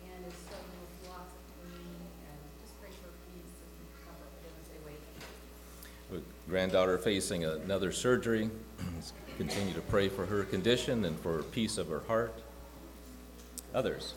and 0.06 0.21
is 0.27 0.38
struggling 0.45 0.77
with 0.86 1.10
lots 1.10 1.34
of 1.34 1.41
pain 1.65 1.97
and 2.30 2.38
just 2.62 2.80
pray 2.80 2.93
for 3.01 3.10
peace 3.34 3.58
and 3.58 3.73
comfort 4.06 4.30
for 4.38 4.45
them 4.45 4.53
as 4.62 4.69
they 4.69 4.77
wait. 4.86 5.01
Granddaughter 6.47 6.99
facing 6.99 7.43
another 7.43 7.91
surgery. 7.91 8.51
Continue 9.38 9.73
to 9.73 9.82
pray 9.82 10.10
for 10.10 10.27
her 10.27 10.43
condition 10.43 11.06
and 11.06 11.19
for 11.19 11.41
peace 11.41 11.80
of 11.80 11.89
her 11.89 12.01
heart. 12.08 12.34
Others? 13.73 14.13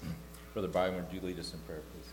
Brother 0.54 0.68
Byron, 0.68 0.94
would 0.96 1.12
you 1.12 1.20
lead 1.20 1.38
us 1.38 1.52
in 1.52 1.58
prayer, 1.60 1.82
please? 1.92 2.08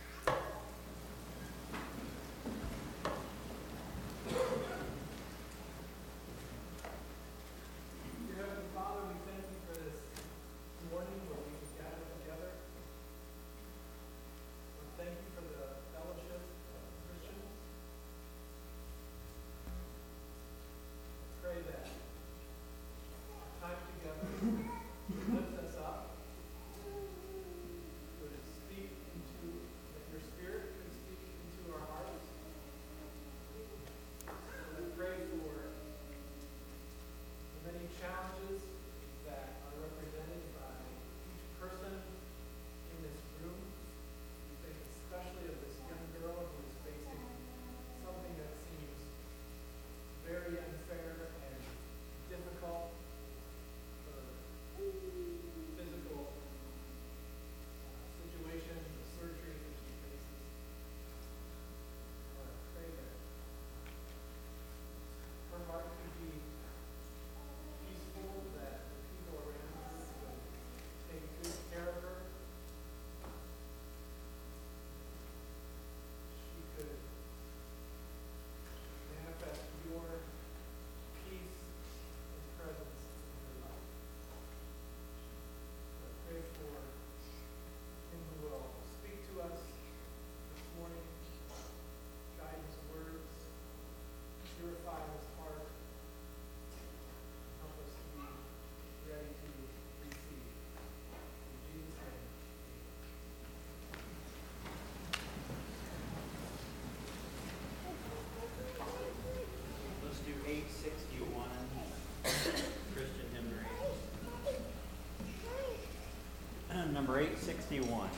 861. 117.20 118.10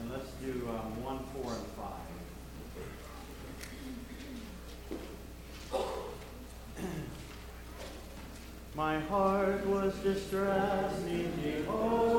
And 0.00 0.10
let's 0.10 0.30
do 0.42 0.66
um, 0.70 1.04
1, 1.04 1.18
4, 1.42 1.52
and 1.52 1.66
5. 5.72 5.84
My 8.74 8.98
heart 9.00 9.66
was 9.66 9.94
distressed 9.96 11.06
in 11.06 11.30
Jehovah. 11.42 12.13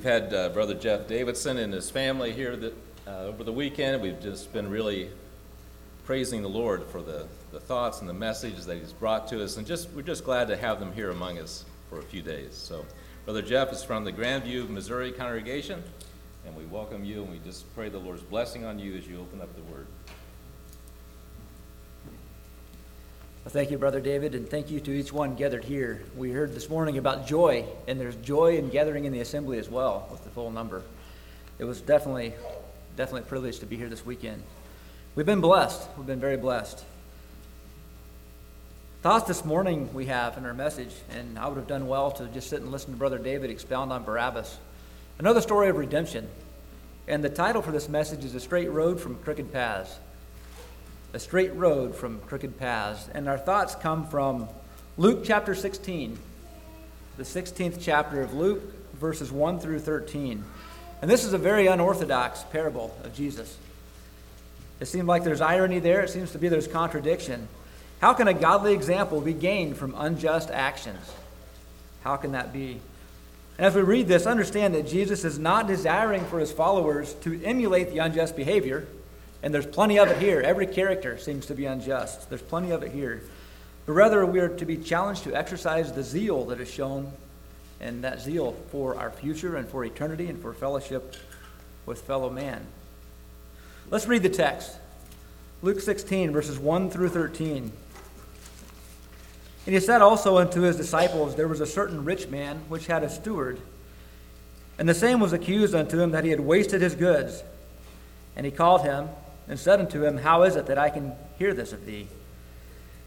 We've 0.00 0.10
had 0.10 0.32
uh, 0.32 0.48
Brother 0.48 0.72
Jeff 0.72 1.08
Davidson 1.08 1.58
and 1.58 1.74
his 1.74 1.90
family 1.90 2.32
here 2.32 2.72
uh, 3.06 3.10
over 3.10 3.44
the 3.44 3.52
weekend. 3.52 4.00
We've 4.00 4.18
just 4.18 4.50
been 4.50 4.70
really 4.70 5.10
praising 6.06 6.40
the 6.40 6.48
Lord 6.48 6.86
for 6.86 7.02
the, 7.02 7.26
the 7.52 7.60
thoughts 7.60 8.00
and 8.00 8.08
the 8.08 8.14
messages 8.14 8.64
that 8.64 8.78
he's 8.78 8.94
brought 8.94 9.28
to 9.28 9.44
us, 9.44 9.58
and 9.58 9.66
just 9.66 9.90
we're 9.90 10.00
just 10.00 10.24
glad 10.24 10.48
to 10.48 10.56
have 10.56 10.80
them 10.80 10.90
here 10.94 11.10
among 11.10 11.38
us 11.38 11.66
for 11.90 11.98
a 11.98 12.02
few 12.02 12.22
days. 12.22 12.54
So, 12.54 12.86
Brother 13.26 13.42
Jeff 13.42 13.74
is 13.74 13.84
from 13.84 14.04
the 14.04 14.10
Grandview, 14.10 14.70
Missouri 14.70 15.12
congregation, 15.12 15.82
and 16.46 16.56
we 16.56 16.64
welcome 16.64 17.04
you, 17.04 17.20
and 17.20 17.30
we 17.30 17.38
just 17.44 17.70
pray 17.74 17.90
the 17.90 17.98
Lord's 17.98 18.22
blessing 18.22 18.64
on 18.64 18.78
you 18.78 18.96
as 18.96 19.06
you 19.06 19.20
open 19.20 19.42
up 19.42 19.54
the 19.54 19.70
Word. 19.70 19.86
Well, 23.44 23.52
thank 23.52 23.70
you, 23.70 23.78
Brother 23.78 24.00
David, 24.00 24.34
and 24.34 24.46
thank 24.46 24.70
you 24.70 24.80
to 24.80 24.90
each 24.90 25.14
one 25.14 25.34
gathered 25.34 25.64
here. 25.64 26.02
We 26.14 26.30
heard 26.30 26.54
this 26.54 26.68
morning 26.68 26.98
about 26.98 27.26
joy, 27.26 27.64
and 27.88 27.98
there's 27.98 28.16
joy 28.16 28.58
in 28.58 28.68
gathering 28.68 29.06
in 29.06 29.14
the 29.14 29.20
assembly 29.20 29.58
as 29.58 29.66
well 29.66 30.06
with 30.10 30.22
the 30.24 30.30
full 30.30 30.50
number. 30.50 30.82
It 31.58 31.64
was 31.64 31.80
definitely, 31.80 32.34
definitely 32.96 33.22
a 33.22 33.24
privilege 33.24 33.60
to 33.60 33.66
be 33.66 33.78
here 33.78 33.88
this 33.88 34.04
weekend. 34.04 34.42
We've 35.14 35.24
been 35.24 35.40
blessed. 35.40 35.88
We've 35.96 36.06
been 36.06 36.20
very 36.20 36.36
blessed. 36.36 36.84
Thoughts 39.00 39.26
this 39.26 39.42
morning 39.42 39.88
we 39.94 40.04
have 40.04 40.36
in 40.36 40.44
our 40.44 40.52
message, 40.52 40.92
and 41.08 41.38
I 41.38 41.48
would 41.48 41.56
have 41.56 41.66
done 41.66 41.88
well 41.88 42.10
to 42.10 42.26
just 42.26 42.50
sit 42.50 42.60
and 42.60 42.70
listen 42.70 42.90
to 42.90 42.98
Brother 42.98 43.16
David 43.16 43.48
expound 43.48 43.90
on 43.90 44.04
Barabbas. 44.04 44.58
Another 45.18 45.40
story 45.40 45.70
of 45.70 45.78
redemption. 45.78 46.28
And 47.08 47.24
the 47.24 47.30
title 47.30 47.62
for 47.62 47.72
this 47.72 47.88
message 47.88 48.22
is 48.22 48.34
A 48.34 48.40
Straight 48.40 48.70
Road 48.70 49.00
from 49.00 49.16
Crooked 49.16 49.50
Paths 49.50 49.98
a 51.12 51.18
straight 51.18 51.54
road 51.54 51.94
from 51.94 52.20
crooked 52.20 52.58
paths. 52.58 53.08
And 53.14 53.28
our 53.28 53.38
thoughts 53.38 53.74
come 53.74 54.06
from 54.06 54.48
Luke 54.96 55.22
chapter 55.24 55.54
16, 55.54 56.18
the 57.16 57.22
16th 57.22 57.78
chapter 57.80 58.22
of 58.22 58.34
Luke, 58.34 58.62
verses 58.94 59.32
1 59.32 59.60
through 59.60 59.80
13. 59.80 60.44
And 61.02 61.10
this 61.10 61.24
is 61.24 61.32
a 61.32 61.38
very 61.38 61.66
unorthodox 61.66 62.44
parable 62.44 62.96
of 63.04 63.14
Jesus. 63.14 63.56
It 64.78 64.86
seems 64.86 65.06
like 65.06 65.24
there's 65.24 65.40
irony 65.40 65.78
there, 65.78 66.02
it 66.02 66.10
seems 66.10 66.32
to 66.32 66.38
be 66.38 66.48
there's 66.48 66.68
contradiction. 66.68 67.48
How 68.00 68.14
can 68.14 68.28
a 68.28 68.34
godly 68.34 68.72
example 68.72 69.20
be 69.20 69.34
gained 69.34 69.76
from 69.76 69.94
unjust 69.96 70.50
actions? 70.50 71.12
How 72.02 72.16
can 72.16 72.32
that 72.32 72.52
be? 72.52 72.80
And 73.58 73.66
as 73.66 73.74
we 73.74 73.82
read 73.82 74.08
this, 74.08 74.26
understand 74.26 74.74
that 74.74 74.86
Jesus 74.86 75.24
is 75.24 75.38
not 75.38 75.66
desiring 75.66 76.24
for 76.24 76.38
his 76.38 76.50
followers 76.50 77.12
to 77.22 77.42
emulate 77.44 77.90
the 77.90 77.98
unjust 77.98 78.36
behavior 78.36 78.86
and 79.42 79.54
there's 79.54 79.66
plenty 79.66 79.98
of 79.98 80.08
it 80.08 80.18
here. 80.18 80.40
Every 80.40 80.66
character 80.66 81.16
seems 81.18 81.46
to 81.46 81.54
be 81.54 81.64
unjust. 81.64 82.28
There's 82.28 82.42
plenty 82.42 82.70
of 82.70 82.82
it 82.82 82.92
here. 82.92 83.22
But 83.86 83.92
rather, 83.92 84.24
we 84.26 84.40
are 84.40 84.48
to 84.48 84.66
be 84.66 84.76
challenged 84.76 85.24
to 85.24 85.34
exercise 85.34 85.92
the 85.92 86.02
zeal 86.02 86.44
that 86.46 86.60
is 86.60 86.70
shown, 86.70 87.12
and 87.80 88.04
that 88.04 88.20
zeal 88.20 88.52
for 88.70 88.96
our 88.96 89.10
future 89.10 89.56
and 89.56 89.66
for 89.66 89.84
eternity 89.84 90.26
and 90.26 90.40
for 90.40 90.52
fellowship 90.52 91.16
with 91.86 92.02
fellow 92.02 92.28
man. 92.28 92.66
Let's 93.90 94.06
read 94.06 94.22
the 94.22 94.28
text 94.28 94.76
Luke 95.62 95.80
16, 95.80 96.32
verses 96.32 96.58
1 96.58 96.90
through 96.90 97.08
13. 97.08 97.72
And 99.66 99.74
he 99.74 99.80
said 99.80 100.00
also 100.00 100.38
unto 100.38 100.62
his 100.62 100.76
disciples, 100.76 101.34
There 101.34 101.48
was 101.48 101.60
a 101.60 101.66
certain 101.66 102.04
rich 102.04 102.28
man 102.28 102.58
which 102.68 102.86
had 102.86 103.02
a 103.02 103.10
steward, 103.10 103.60
and 104.78 104.88
the 104.88 104.94
same 104.94 105.20
was 105.20 105.32
accused 105.32 105.74
unto 105.74 106.00
him 106.00 106.12
that 106.12 106.24
he 106.24 106.30
had 106.30 106.40
wasted 106.40 106.80
his 106.80 106.94
goods. 106.94 107.42
And 108.36 108.46
he 108.46 108.52
called 108.52 108.82
him 108.82 109.08
and 109.50 109.58
said 109.58 109.80
unto 109.80 110.04
him, 110.04 110.18
How 110.18 110.44
is 110.44 110.54
it 110.54 110.66
that 110.66 110.78
I 110.78 110.90
can 110.90 111.12
hear 111.36 111.52
this 111.52 111.72
of 111.72 111.84
thee? 111.84 112.06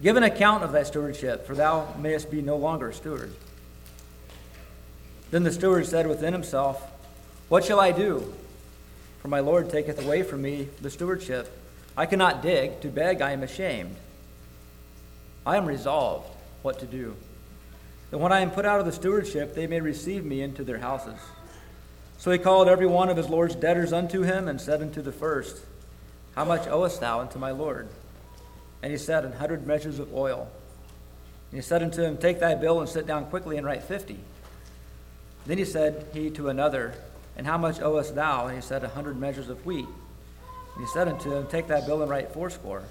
Give 0.02 0.18
an 0.18 0.24
account 0.24 0.64
of 0.64 0.74
thy 0.74 0.84
stewardship, 0.84 1.48
for 1.48 1.56
thou 1.56 1.96
mayest 1.98 2.30
be 2.30 2.42
no 2.42 2.58
longer 2.58 2.90
a 2.90 2.94
steward. 2.94 3.34
Then 5.32 5.44
the 5.44 5.54
steward 5.54 5.86
said 5.86 6.06
within 6.06 6.34
himself, 6.34 6.84
What 7.48 7.64
shall 7.64 7.80
I 7.80 7.94
do? 7.94 8.34
For 9.22 9.30
my 9.30 9.40
Lord 9.40 9.70
taketh 9.70 10.04
away 10.04 10.22
from 10.22 10.42
me 10.42 10.68
the 10.82 10.90
stewardship. 10.90 11.50
I 11.96 12.06
cannot 12.06 12.44
dig, 12.44 12.82
to 12.82 12.90
beg 12.90 13.22
I 13.22 13.32
am 13.32 13.42
ashamed. 13.42 13.96
I 15.46 15.56
am 15.56 15.66
resolved 15.66 16.30
what 16.62 16.80
to 16.80 16.86
do. 16.86 17.16
That 18.12 18.18
when 18.18 18.34
I 18.34 18.42
am 18.42 18.52
put 18.52 18.66
out 18.66 18.82
of 18.82 18.86
the 18.86 18.92
stewardship, 18.92 19.56
they 19.56 19.66
may 19.66 19.80
receive 19.80 20.26
me 20.26 20.42
into 20.42 20.66
their 20.66 20.80
houses. 20.80 21.20
So 22.18 22.32
he 22.32 22.38
called 22.38 22.68
every 22.68 22.88
one 22.88 23.08
of 23.08 23.16
his 23.16 23.30
Lord's 23.30 23.56
debtors 23.56 23.94
unto 23.94 24.24
him, 24.24 24.50
and 24.50 24.60
said 24.60 24.82
unto 24.82 25.02
the 25.02 25.14
first, 25.14 25.64
how 26.36 26.46
much 26.46 26.68
owest 26.68 27.00
thou 27.00 27.20
unto 27.20 27.40
my 27.40 27.52
Lord? 27.52 27.88
And 28.82 28.92
he 28.92 28.98
said, 28.98 29.26
An 29.26 29.34
hundred 29.34 29.66
measures 29.66 30.00
of 30.00 30.14
oil. 30.14 30.50
And 31.52 31.58
he 31.58 31.62
said 31.62 31.84
unto 31.84 32.02
him, 32.02 32.18
Take 32.18 32.40
thy 32.40 32.56
bill 32.56 32.80
and 32.80 32.90
sit 32.90 33.06
down 33.06 33.26
quickly 33.28 33.58
and 33.58 33.66
write 33.66 33.84
fifty. 33.84 34.20
Then 35.46 35.58
he 35.58 35.66
said 35.66 36.08
he 36.14 36.30
to 36.32 36.50
another, 36.50 36.94
And 37.38 37.46
how 37.46 37.58
much 37.58 37.82
owest 37.82 38.16
thou? 38.16 38.48
And 38.48 38.56
he 38.56 38.62
said, 38.62 38.84
A 38.84 38.90
hundred 38.90 39.20
measures 39.20 39.50
of 39.50 39.66
wheat. 39.66 39.86
And 39.86 40.86
he 40.86 40.92
said 40.92 41.08
unto 41.08 41.34
him, 41.34 41.48
Take 41.48 41.68
thy 41.68 41.86
bill 41.86 42.02
and 42.02 42.10
write 42.10 42.34
fourscore. 42.34 42.84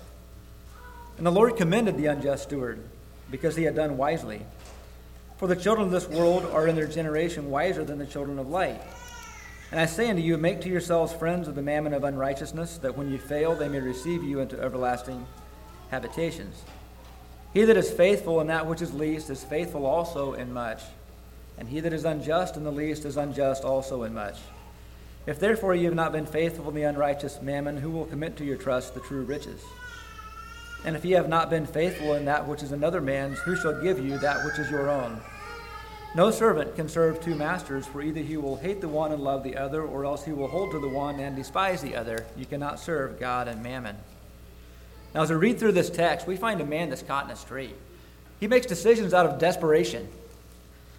And 1.19 1.27
the 1.27 1.33
Lord 1.33 1.57
commended 1.57 1.97
the 1.97 2.07
unjust 2.07 2.45
steward, 2.45 2.83
because 3.31 3.57
he 3.57 3.65
had 3.65 3.75
done 3.75 3.97
wisely. 3.97 4.43
For 5.39 5.49
the 5.49 5.57
children 5.57 5.87
of 5.87 5.93
this 5.93 6.09
world 6.09 6.45
are 6.45 6.69
in 6.69 6.77
their 6.77 6.87
generation 6.87 7.51
wiser 7.51 7.85
than 7.85 7.99
the 7.99 8.07
children 8.07 8.39
of 8.39 8.49
light. 8.49 8.81
And 9.73 9.81
I 9.81 9.87
say 9.87 10.11
unto 10.11 10.21
you, 10.21 10.37
make 10.37 10.61
to 10.61 10.69
yourselves 10.69 11.15
friends 11.15 11.49
of 11.49 11.55
the 11.55 11.63
mammon 11.63 11.95
of 11.95 12.05
unrighteousness, 12.05 12.77
that 12.79 12.95
when 12.95 13.11
you 13.11 13.17
fail, 13.17 13.55
they 13.55 13.71
may 13.71 13.81
receive 13.81 14.23
you 14.23 14.41
into 14.41 14.61
everlasting 14.61 15.27
habitations. 15.91 16.63
He 17.55 17.65
that 17.65 17.79
is 17.79 17.91
faithful 17.91 18.43
in 18.43 18.49
that 18.49 18.67
which 18.67 18.83
is 18.83 18.93
least 18.93 19.31
is 19.31 19.43
faithful 19.43 19.87
also 19.87 20.35
in 20.35 20.53
much. 20.53 20.83
And 21.57 21.67
he 21.67 21.81
that 21.81 21.95
is 21.95 22.05
unjust 22.05 22.59
in 22.59 22.65
the 22.65 22.71
least 22.71 23.07
is 23.07 23.17
unjust 23.17 23.65
also 23.65 24.03
in 24.03 24.13
much. 24.13 24.37
If 25.27 25.41
therefore 25.41 25.75
you 25.75 25.87
have 25.87 25.95
not 25.95 26.13
been 26.13 26.27
faithful 26.27 26.69
in 26.69 26.75
the 26.75 26.83
unrighteous 26.83 27.41
mammon, 27.41 27.79
who 27.79 27.91
will 27.91 28.05
commit 28.05 28.37
to 28.37 28.45
your 28.45 28.59
trust 28.59 28.93
the 28.93 29.01
true 29.01 29.23
riches? 29.23 29.63
And 30.85 30.97
if 30.97 31.05
ye 31.05 31.13
have 31.13 31.31
not 31.31 31.49
been 31.49 31.65
faithful 31.65 32.13
in 32.13 32.27
that 32.27 32.47
which 32.47 32.63
is 32.63 32.73
another 32.73 33.01
man's, 33.01 33.39
who 33.39 33.57
shall 33.57 33.81
give 33.81 34.05
you 34.05 34.19
that 34.19 34.45
which 34.45 34.59
is 34.59 34.71
your 34.71 34.91
own? 34.91 35.19
No 36.15 36.31
servant 36.31 36.77
can 36.77 36.91
serve 36.91 37.23
two 37.23 37.35
masters, 37.35 37.87
for 37.87 38.03
either 38.03 38.21
he 38.21 38.37
will 38.37 38.57
hate 38.57 38.83
the 38.83 38.89
one 38.89 39.13
and 39.13 39.23
love 39.23 39.43
the 39.43 39.57
other, 39.57 39.83
or 39.83 40.05
else 40.05 40.27
he 40.27 40.33
will 40.33 40.49
hold 40.49 40.71
to 40.73 40.79
the 40.79 40.89
one 40.89 41.19
and 41.19 41.35
despise 41.35 41.81
the 41.81 41.97
other. 41.97 42.27
You 42.37 42.45
cannot 42.45 42.79
serve 42.79 43.19
God 43.19 43.49
and 43.49 43.63
mammon. 43.63 43.97
Now, 45.15 45.23
as 45.23 45.31
we 45.31 45.37
read 45.37 45.59
through 45.59 45.73
this 45.73 45.89
text, 45.89 46.27
we 46.27 46.37
find 46.37 46.61
a 46.61 46.67
man 46.67 46.91
that's 46.91 47.03
caught 47.03 47.25
in 47.25 47.31
a 47.31 47.37
strait. 47.37 47.75
He 48.41 48.47
makes 48.47 48.67
decisions 48.67 49.15
out 49.15 49.25
of 49.25 49.39
desperation. 49.39 50.07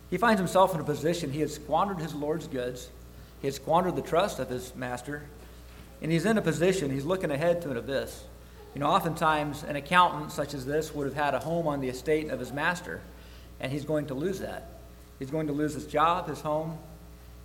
He 0.10 0.18
finds 0.18 0.40
himself 0.40 0.74
in 0.74 0.82
a 0.82 0.84
position, 0.84 1.32
he 1.32 1.42
has 1.42 1.54
squandered 1.54 2.00
his 2.00 2.16
Lord's 2.16 2.48
goods, 2.48 2.90
he 3.40 3.48
has 3.48 3.56
squandered 3.58 3.96
the 3.96 4.02
trust 4.02 4.40
of 4.40 4.50
his 4.50 4.76
master, 4.76 5.24
and 6.02 6.12
he's 6.12 6.26
in 6.26 6.40
a 6.40 6.42
position, 6.42 6.90
he's 6.90 7.06
looking 7.06 7.30
ahead 7.30 7.62
to 7.64 7.72
an 7.72 7.78
abyss. 7.78 8.24
You 8.74 8.80
know, 8.80 8.88
oftentimes 8.88 9.64
an 9.64 9.76
accountant 9.76 10.32
such 10.32 10.56
as 10.56 10.66
this 10.66 10.94
would 10.94 11.06
have 11.06 11.16
had 11.16 11.36
a 11.36 11.40
home 11.40 11.68
on 11.68 11.82
the 11.82 11.90
estate 11.90 12.30
of 12.30 12.40
his 12.40 12.52
master, 12.52 13.02
and 13.60 13.72
he's 13.72 13.86
going 13.86 14.08
to 14.08 14.16
lose 14.16 14.40
that. 14.40 14.73
He's 15.24 15.32
going 15.32 15.48
to 15.48 15.54
lose 15.54 15.74
his 15.74 15.86
job, 15.86 16.28
his 16.28 16.42
home, 16.42 16.78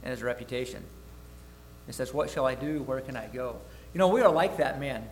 and 0.03 0.11
his 0.11 0.21
reputation. 0.21 0.83
He 1.87 1.93
says, 1.93 2.13
What 2.13 2.29
shall 2.29 2.45
I 2.45 2.57
do? 2.57 2.83
Where 2.83 3.01
can 3.01 3.17
I 3.17 3.29
go? 3.29 3.55
You 3.95 4.01
know, 4.01 4.09
we 4.09 4.21
are 4.21 4.33
like 4.33 4.57
that 4.57 4.81
man. 4.81 5.09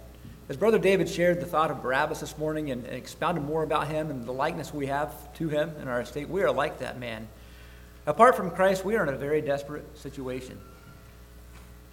As 0.49 0.57
Brother 0.57 0.81
David 0.81 1.09
shared 1.09 1.41
the 1.41 1.47
thought 1.47 1.71
of 1.71 1.81
Barabbas 1.81 2.19
this 2.19 2.37
morning 2.37 2.73
and, 2.73 2.85
and 2.85 2.97
expounded 2.97 3.45
more 3.45 3.63
about 3.63 3.87
him 3.87 4.11
and 4.11 4.25
the 4.25 4.33
likeness 4.33 4.75
we 4.75 4.87
have 4.87 5.33
to 5.35 5.49
him 5.49 5.77
in 5.81 5.87
our 5.87 6.01
estate, 6.01 6.29
we 6.29 6.43
are 6.43 6.51
like 6.51 6.81
that 6.81 6.99
man. 6.99 7.29
Apart 8.05 8.35
from 8.35 8.51
Christ, 8.51 8.85
we 8.85 8.97
are 8.97 9.07
in 9.07 9.15
a 9.15 9.17
very 9.17 9.43
desperate 9.43 9.97
situation 9.97 10.59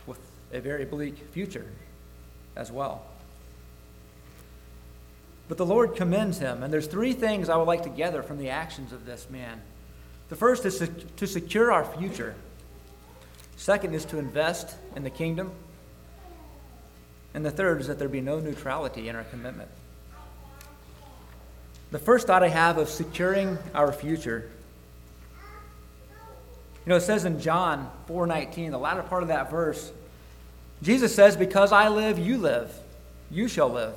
with 0.08 0.18
a 0.52 0.60
very 0.60 0.86
bleak 0.86 1.18
future 1.34 1.68
as 2.56 2.72
well. 2.72 3.06
But 5.48 5.60
the 5.60 5.68
Lord 5.68 5.96
commends 5.96 6.40
him, 6.40 6.64
and 6.64 6.74
there's 6.74 6.88
three 6.88 7.14
things 7.14 7.48
I 7.48 7.58
would 7.58 7.68
like 7.68 7.84
to 7.84 7.90
gather 7.90 8.24
from 8.24 8.40
the 8.40 8.50
actions 8.50 8.92
of 8.92 9.06
this 9.06 9.30
man. 9.30 9.62
The 10.34 10.40
first 10.40 10.66
is 10.66 10.90
to 11.18 11.28
secure 11.28 11.72
our 11.72 11.86
future. 11.86 12.34
Second 13.56 13.94
is 13.94 14.04
to 14.06 14.18
invest 14.18 14.76
in 14.96 15.04
the 15.04 15.12
kingdom. 15.12 15.52
And 17.36 17.46
the 17.46 17.52
third 17.52 17.82
is 17.82 17.86
that 17.86 18.00
there 18.00 18.10
be 18.10 18.20
no 18.20 18.40
neutrality 18.40 19.10
in 19.10 19.16
our 19.16 19.26
commitment. 19.26 19.70
The 21.92 22.00
first 22.00 22.26
thought 22.26 22.42
I 22.42 22.48
have 22.48 22.80
of 22.80 22.90
securing 22.90 23.60
our 23.76 23.94
future. 23.94 24.50
You 26.84 26.90
know, 26.90 26.96
it 26.96 27.02
says 27.02 27.26
in 27.26 27.40
John 27.40 27.92
4:19, 28.08 28.72
the 28.72 28.80
latter 28.80 29.04
part 29.04 29.22
of 29.22 29.30
that 29.30 29.52
verse, 29.52 29.92
Jesus 30.82 31.14
says, 31.14 31.38
"Because 31.38 31.72
I 31.72 31.90
live, 31.90 32.18
you 32.18 32.40
live. 32.40 32.76
You 33.30 33.48
shall 33.48 33.70
live." 33.70 33.94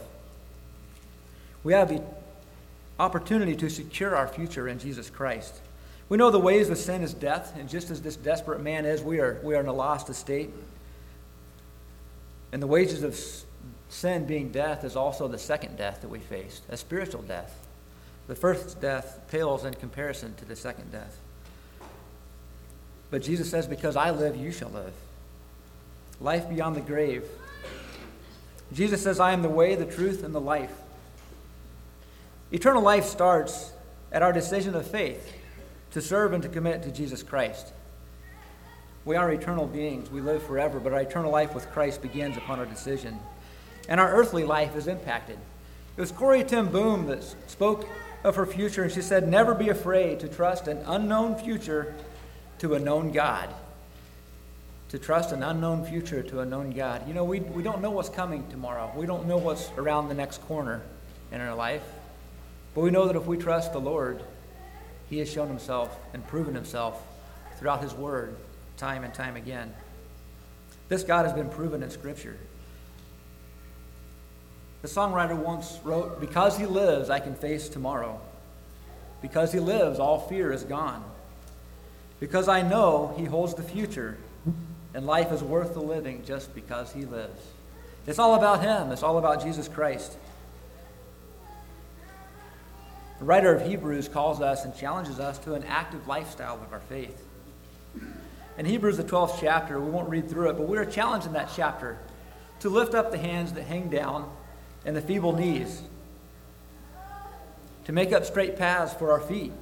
We 1.64 1.72
have 1.72 1.88
the 1.88 2.02
opportunity 3.00 3.56
to 3.56 3.70
secure 3.70 4.14
our 4.14 4.28
future 4.28 4.68
in 4.68 4.78
Jesus 4.78 5.08
Christ. 5.08 5.62
We 6.08 6.16
know 6.16 6.30
the 6.30 6.38
ways 6.38 6.70
of 6.70 6.78
sin 6.78 7.02
is 7.02 7.12
death, 7.12 7.54
and 7.58 7.68
just 7.68 7.90
as 7.90 8.00
this 8.00 8.16
desperate 8.16 8.60
man 8.60 8.84
is, 8.84 9.02
we 9.02 9.18
are, 9.18 9.40
we 9.42 9.56
are 9.56 9.60
in 9.60 9.66
a 9.66 9.72
lost 9.72 10.08
estate. 10.08 10.50
And 12.52 12.62
the 12.62 12.66
wages 12.66 13.02
of 13.02 13.18
sin 13.88 14.24
being 14.24 14.52
death 14.52 14.84
is 14.84 14.94
also 14.94 15.26
the 15.26 15.38
second 15.38 15.76
death 15.76 16.02
that 16.02 16.08
we 16.08 16.20
faced, 16.20 16.62
a 16.68 16.76
spiritual 16.76 17.22
death. 17.22 17.66
The 18.28 18.36
first 18.36 18.80
death 18.80 19.20
pales 19.30 19.64
in 19.64 19.74
comparison 19.74 20.34
to 20.36 20.44
the 20.44 20.56
second 20.56 20.92
death. 20.92 21.18
But 23.10 23.22
Jesus 23.22 23.50
says, 23.50 23.66
Because 23.66 23.96
I 23.96 24.10
live, 24.10 24.36
you 24.36 24.52
shall 24.52 24.70
live. 24.70 24.92
Life 26.20 26.48
beyond 26.48 26.76
the 26.76 26.80
grave. 26.80 27.24
Jesus 28.72 29.02
says, 29.02 29.20
I 29.20 29.32
am 29.32 29.42
the 29.42 29.48
way, 29.48 29.74
the 29.74 29.84
truth, 29.84 30.24
and 30.24 30.34
the 30.34 30.40
life. 30.40 30.72
Eternal 32.52 32.82
life 32.82 33.04
starts 33.04 33.72
at 34.12 34.22
our 34.22 34.32
decision 34.32 34.74
of 34.74 34.86
faith 34.86 35.32
to 35.92 36.00
serve 36.00 36.32
and 36.32 36.42
to 36.42 36.48
commit 36.48 36.82
to 36.82 36.90
Jesus 36.90 37.22
Christ. 37.22 37.72
We 39.04 39.14
are 39.14 39.30
eternal 39.30 39.66
beings. 39.66 40.10
We 40.10 40.20
live 40.20 40.42
forever, 40.42 40.80
but 40.80 40.92
our 40.92 41.00
eternal 41.00 41.30
life 41.30 41.54
with 41.54 41.70
Christ 41.70 42.02
begins 42.02 42.36
upon 42.36 42.58
our 42.58 42.66
decision. 42.66 43.18
And 43.88 44.00
our 44.00 44.12
earthly 44.12 44.44
life 44.44 44.74
is 44.74 44.88
impacted. 44.88 45.38
It 45.96 46.00
was 46.00 46.10
Corrie 46.10 46.42
ten 46.42 46.66
Boom 46.66 47.06
that 47.06 47.22
spoke 47.46 47.88
of 48.24 48.34
her 48.34 48.46
future, 48.46 48.82
and 48.82 48.92
she 48.92 49.00
said, 49.00 49.28
Never 49.28 49.54
be 49.54 49.68
afraid 49.68 50.18
to 50.20 50.28
trust 50.28 50.66
an 50.66 50.78
unknown 50.86 51.36
future 51.36 51.94
to 52.58 52.74
a 52.74 52.78
known 52.78 53.12
God. 53.12 53.48
To 54.88 54.98
trust 54.98 55.30
an 55.30 55.42
unknown 55.42 55.84
future 55.84 56.22
to 56.24 56.40
a 56.40 56.44
known 56.44 56.72
God. 56.72 57.06
You 57.06 57.14
know, 57.14 57.24
we, 57.24 57.40
we 57.40 57.62
don't 57.62 57.80
know 57.80 57.92
what's 57.92 58.08
coming 58.08 58.46
tomorrow, 58.48 58.92
we 58.96 59.06
don't 59.06 59.26
know 59.26 59.38
what's 59.38 59.70
around 59.78 60.08
the 60.08 60.14
next 60.14 60.38
corner 60.42 60.82
in 61.30 61.40
our 61.40 61.54
life. 61.54 61.84
But 62.74 62.80
we 62.82 62.90
know 62.90 63.06
that 63.06 63.16
if 63.16 63.26
we 63.26 63.36
trust 63.36 63.72
the 63.72 63.80
Lord, 63.80 64.22
He 65.08 65.18
has 65.18 65.30
shown 65.30 65.48
Himself 65.48 65.98
and 66.12 66.26
proven 66.26 66.54
Himself 66.54 67.02
throughout 67.58 67.82
His 67.82 67.94
Word 67.94 68.36
time 68.76 69.04
and 69.04 69.14
time 69.14 69.36
again. 69.36 69.72
This 70.88 71.02
God 71.02 71.24
has 71.24 71.32
been 71.32 71.48
proven 71.48 71.82
in 71.82 71.90
Scripture. 71.90 72.36
The 74.82 74.88
songwriter 74.88 75.36
once 75.36 75.78
wrote, 75.82 76.20
Because 76.20 76.56
he 76.56 76.66
lives, 76.66 77.10
I 77.10 77.18
can 77.18 77.34
face 77.34 77.68
tomorrow. 77.68 78.20
Because 79.20 79.52
he 79.52 79.58
lives, 79.58 79.98
all 79.98 80.20
fear 80.20 80.52
is 80.52 80.62
gone. 80.62 81.02
Because 82.20 82.48
I 82.48 82.62
know 82.62 83.14
he 83.16 83.24
holds 83.24 83.54
the 83.54 83.62
future, 83.62 84.16
and 84.94 85.06
life 85.06 85.32
is 85.32 85.42
worth 85.42 85.74
the 85.74 85.80
living 85.80 86.24
just 86.24 86.54
because 86.54 86.92
he 86.92 87.04
lives. 87.04 87.40
It's 88.06 88.18
all 88.18 88.36
about 88.36 88.62
him, 88.62 88.92
it's 88.92 89.02
all 89.02 89.18
about 89.18 89.42
Jesus 89.42 89.66
Christ. 89.66 90.16
The 93.18 93.24
writer 93.24 93.54
of 93.54 93.66
Hebrews 93.66 94.08
calls 94.08 94.42
us 94.42 94.64
and 94.64 94.76
challenges 94.76 95.18
us 95.18 95.38
to 95.38 95.54
an 95.54 95.64
active 95.64 96.06
lifestyle 96.06 96.54
of 96.54 96.72
our 96.72 96.80
faith. 96.80 97.22
In 98.58 98.66
Hebrews, 98.66 98.98
the 98.98 99.04
12th 99.04 99.38
chapter, 99.40 99.80
we 99.80 99.90
won't 99.90 100.08
read 100.10 100.28
through 100.28 100.50
it, 100.50 100.54
but 100.54 100.68
we 100.68 100.76
are 100.76 100.84
challenged 100.84 101.26
in 101.26 101.32
that 101.32 101.50
chapter 101.54 101.98
to 102.60 102.68
lift 102.68 102.94
up 102.94 103.10
the 103.10 103.18
hands 103.18 103.54
that 103.54 103.64
hang 103.64 103.88
down 103.88 104.30
and 104.84 104.94
the 104.94 105.00
feeble 105.00 105.34
knees, 105.34 105.82
to 107.84 107.92
make 107.92 108.12
up 108.12 108.24
straight 108.24 108.56
paths 108.56 108.92
for 108.94 109.12
our 109.12 109.20
feet, 109.20 109.52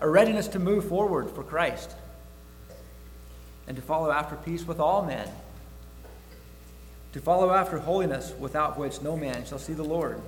a 0.00 0.08
readiness 0.08 0.48
to 0.48 0.58
move 0.58 0.88
forward 0.88 1.30
for 1.30 1.42
Christ, 1.42 1.94
and 3.66 3.76
to 3.76 3.82
follow 3.82 4.10
after 4.10 4.36
peace 4.36 4.66
with 4.66 4.80
all 4.80 5.04
men, 5.04 5.28
to 7.12 7.20
follow 7.20 7.52
after 7.52 7.78
holiness 7.78 8.32
without 8.38 8.78
which 8.78 9.02
no 9.02 9.16
man 9.16 9.44
shall 9.44 9.58
see 9.58 9.72
the 9.72 9.84
Lord 9.84 10.20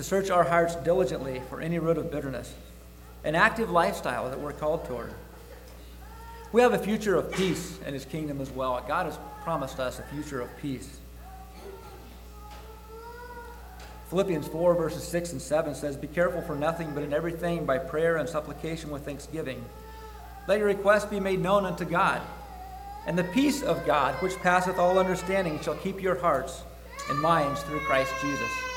to 0.00 0.04
search 0.04 0.30
our 0.30 0.44
hearts 0.44 0.76
diligently 0.76 1.42
for 1.50 1.60
any 1.60 1.78
root 1.78 1.98
of 1.98 2.10
bitterness, 2.10 2.54
an 3.22 3.34
active 3.34 3.70
lifestyle 3.70 4.30
that 4.30 4.40
we're 4.40 4.50
called 4.50 4.82
toward. 4.86 5.12
We 6.52 6.62
have 6.62 6.72
a 6.72 6.78
future 6.78 7.16
of 7.16 7.30
peace 7.30 7.78
in 7.86 7.92
His 7.92 8.06
kingdom 8.06 8.40
as 8.40 8.50
well. 8.50 8.82
God 8.88 9.04
has 9.04 9.18
promised 9.42 9.78
us 9.78 9.98
a 9.98 10.02
future 10.04 10.40
of 10.40 10.48
peace. 10.56 11.00
Philippians 14.08 14.48
4, 14.48 14.74
verses 14.74 15.02
6 15.02 15.32
and 15.32 15.42
7 15.42 15.74
says, 15.74 15.98
Be 15.98 16.06
careful 16.06 16.40
for 16.40 16.56
nothing, 16.56 16.92
but 16.94 17.02
in 17.02 17.12
everything 17.12 17.66
by 17.66 17.76
prayer 17.76 18.16
and 18.16 18.26
supplication 18.26 18.88
with 18.90 19.04
thanksgiving. 19.04 19.62
Let 20.48 20.60
your 20.60 20.68
requests 20.68 21.04
be 21.04 21.20
made 21.20 21.40
known 21.40 21.66
unto 21.66 21.84
God. 21.84 22.22
And 23.06 23.18
the 23.18 23.24
peace 23.24 23.62
of 23.62 23.84
God, 23.84 24.14
which 24.22 24.36
passeth 24.36 24.78
all 24.78 24.98
understanding, 24.98 25.60
shall 25.60 25.74
keep 25.74 26.00
your 26.00 26.18
hearts 26.18 26.62
and 27.10 27.20
minds 27.20 27.60
through 27.64 27.80
Christ 27.80 28.14
Jesus. 28.22 28.69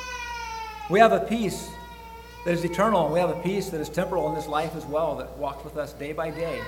We 0.93 0.99
have 0.99 1.11
a 1.11 1.21
peace 1.21 1.71
that 2.45 2.51
is 2.51 2.63
eternal, 2.63 3.05
and 3.05 3.13
we 3.15 3.19
have 3.19 3.31
a 3.31 3.41
peace 3.41 3.71
that 3.71 3.81
is 3.81 3.89
temporal 3.89 4.29
in 4.29 4.35
this 4.35 4.45
life 4.45 4.75
as 4.75 4.85
well, 4.85 5.15
that 5.15 5.35
walks 5.39 5.63
with 5.63 5.75
us 5.75 5.91
day 5.91 6.13
by 6.13 6.29
day. 6.29 6.61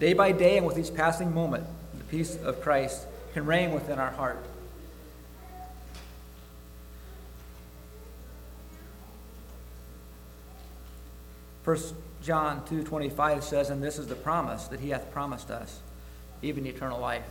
Day 0.00 0.14
by 0.14 0.32
day, 0.32 0.56
and 0.56 0.66
with 0.66 0.78
each 0.78 0.94
passing 0.94 1.34
moment, 1.34 1.66
the 1.92 2.04
peace 2.04 2.38
of 2.42 2.62
Christ 2.62 3.06
can 3.34 3.44
reign 3.44 3.74
within 3.74 3.98
our 3.98 4.12
heart. 4.12 4.42
First 11.64 11.92
John 12.22 12.64
2:25 12.64 13.44
says, 13.44 13.68
"And 13.68 13.82
this 13.82 13.98
is 13.98 14.06
the 14.06 14.16
promise 14.16 14.68
that 14.68 14.80
he 14.80 14.88
hath 14.88 15.10
promised 15.12 15.50
us, 15.50 15.80
even 16.40 16.66
eternal 16.66 16.98
life." 16.98 17.28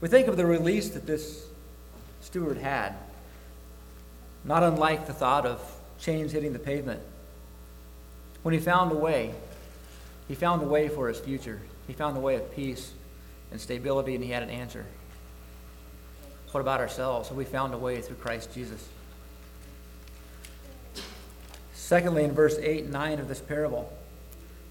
We 0.00 0.08
think 0.08 0.26
of 0.26 0.38
the 0.38 0.46
release 0.46 0.88
that 0.88 1.06
this 1.06 1.47
steward 2.28 2.58
had. 2.58 2.94
Not 4.44 4.62
unlike 4.62 5.06
the 5.06 5.14
thought 5.14 5.46
of 5.46 5.62
chains 5.98 6.30
hitting 6.30 6.52
the 6.52 6.58
pavement. 6.58 7.00
When 8.42 8.52
he 8.52 8.60
found 8.60 8.92
a 8.92 8.96
way, 8.96 9.34
he 10.28 10.34
found 10.34 10.62
a 10.62 10.66
way 10.66 10.90
for 10.90 11.08
his 11.08 11.18
future. 11.18 11.58
He 11.86 11.94
found 11.94 12.18
a 12.18 12.20
way 12.20 12.34
of 12.34 12.54
peace 12.54 12.92
and 13.50 13.58
stability, 13.58 14.14
and 14.14 14.22
he 14.22 14.30
had 14.30 14.42
an 14.42 14.50
answer. 14.50 14.84
What 16.50 16.60
about 16.60 16.80
ourselves? 16.80 17.30
Have 17.30 17.38
we 17.38 17.46
found 17.46 17.72
a 17.72 17.78
way 17.78 18.02
through 18.02 18.16
Christ 18.16 18.52
Jesus? 18.52 18.86
Secondly, 21.72 22.24
in 22.24 22.32
verse 22.32 22.58
8 22.58 22.84
and 22.84 22.92
9 22.92 23.20
of 23.20 23.28
this 23.28 23.40
parable, 23.40 23.90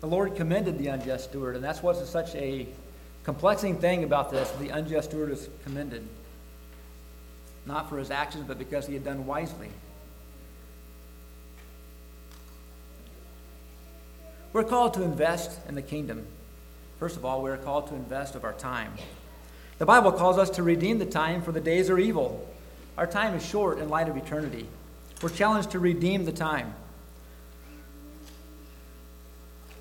the 0.01 0.07
Lord 0.07 0.35
commended 0.35 0.77
the 0.77 0.89
unjust 0.89 1.31
steward, 1.31 1.55
and 1.55 1.63
that's 1.63 1.81
what's 1.81 2.07
such 2.07 2.35
a 2.35 2.67
complexing 3.23 3.79
thing 3.79 4.03
about 4.03 4.29
this. 4.29 4.51
The 4.59 4.69
unjust 4.69 5.09
steward 5.09 5.31
is 5.31 5.49
commended 5.63 6.07
not 7.67 7.89
for 7.89 7.97
his 7.97 8.09
actions, 8.09 8.45
but 8.47 8.57
because 8.57 8.87
he 8.87 8.93
had 8.93 9.03
done 9.03 9.25
wisely. 9.25 9.69
We're 14.53 14.63
called 14.63 14.93
to 14.95 15.03
invest 15.03 15.59
in 15.67 15.75
the 15.75 15.81
kingdom. 15.81 16.25
First 16.99 17.17
of 17.17 17.25
all, 17.25 17.43
we're 17.43 17.57
called 17.57 17.87
to 17.87 17.95
invest 17.95 18.33
of 18.35 18.43
our 18.43 18.53
time. 18.53 18.93
The 19.77 19.85
Bible 19.85 20.11
calls 20.11 20.37
us 20.37 20.49
to 20.51 20.63
redeem 20.63 20.97
the 20.97 21.05
time, 21.05 21.43
for 21.43 21.51
the 21.51 21.61
days 21.61 21.89
are 21.89 21.99
evil. 21.99 22.49
Our 22.97 23.05
time 23.05 23.35
is 23.35 23.45
short 23.45 23.77
in 23.77 23.89
light 23.89 24.09
of 24.09 24.17
eternity. 24.17 24.65
We're 25.21 25.29
challenged 25.29 25.71
to 25.71 25.79
redeem 25.79 26.25
the 26.25 26.31
time. 26.31 26.73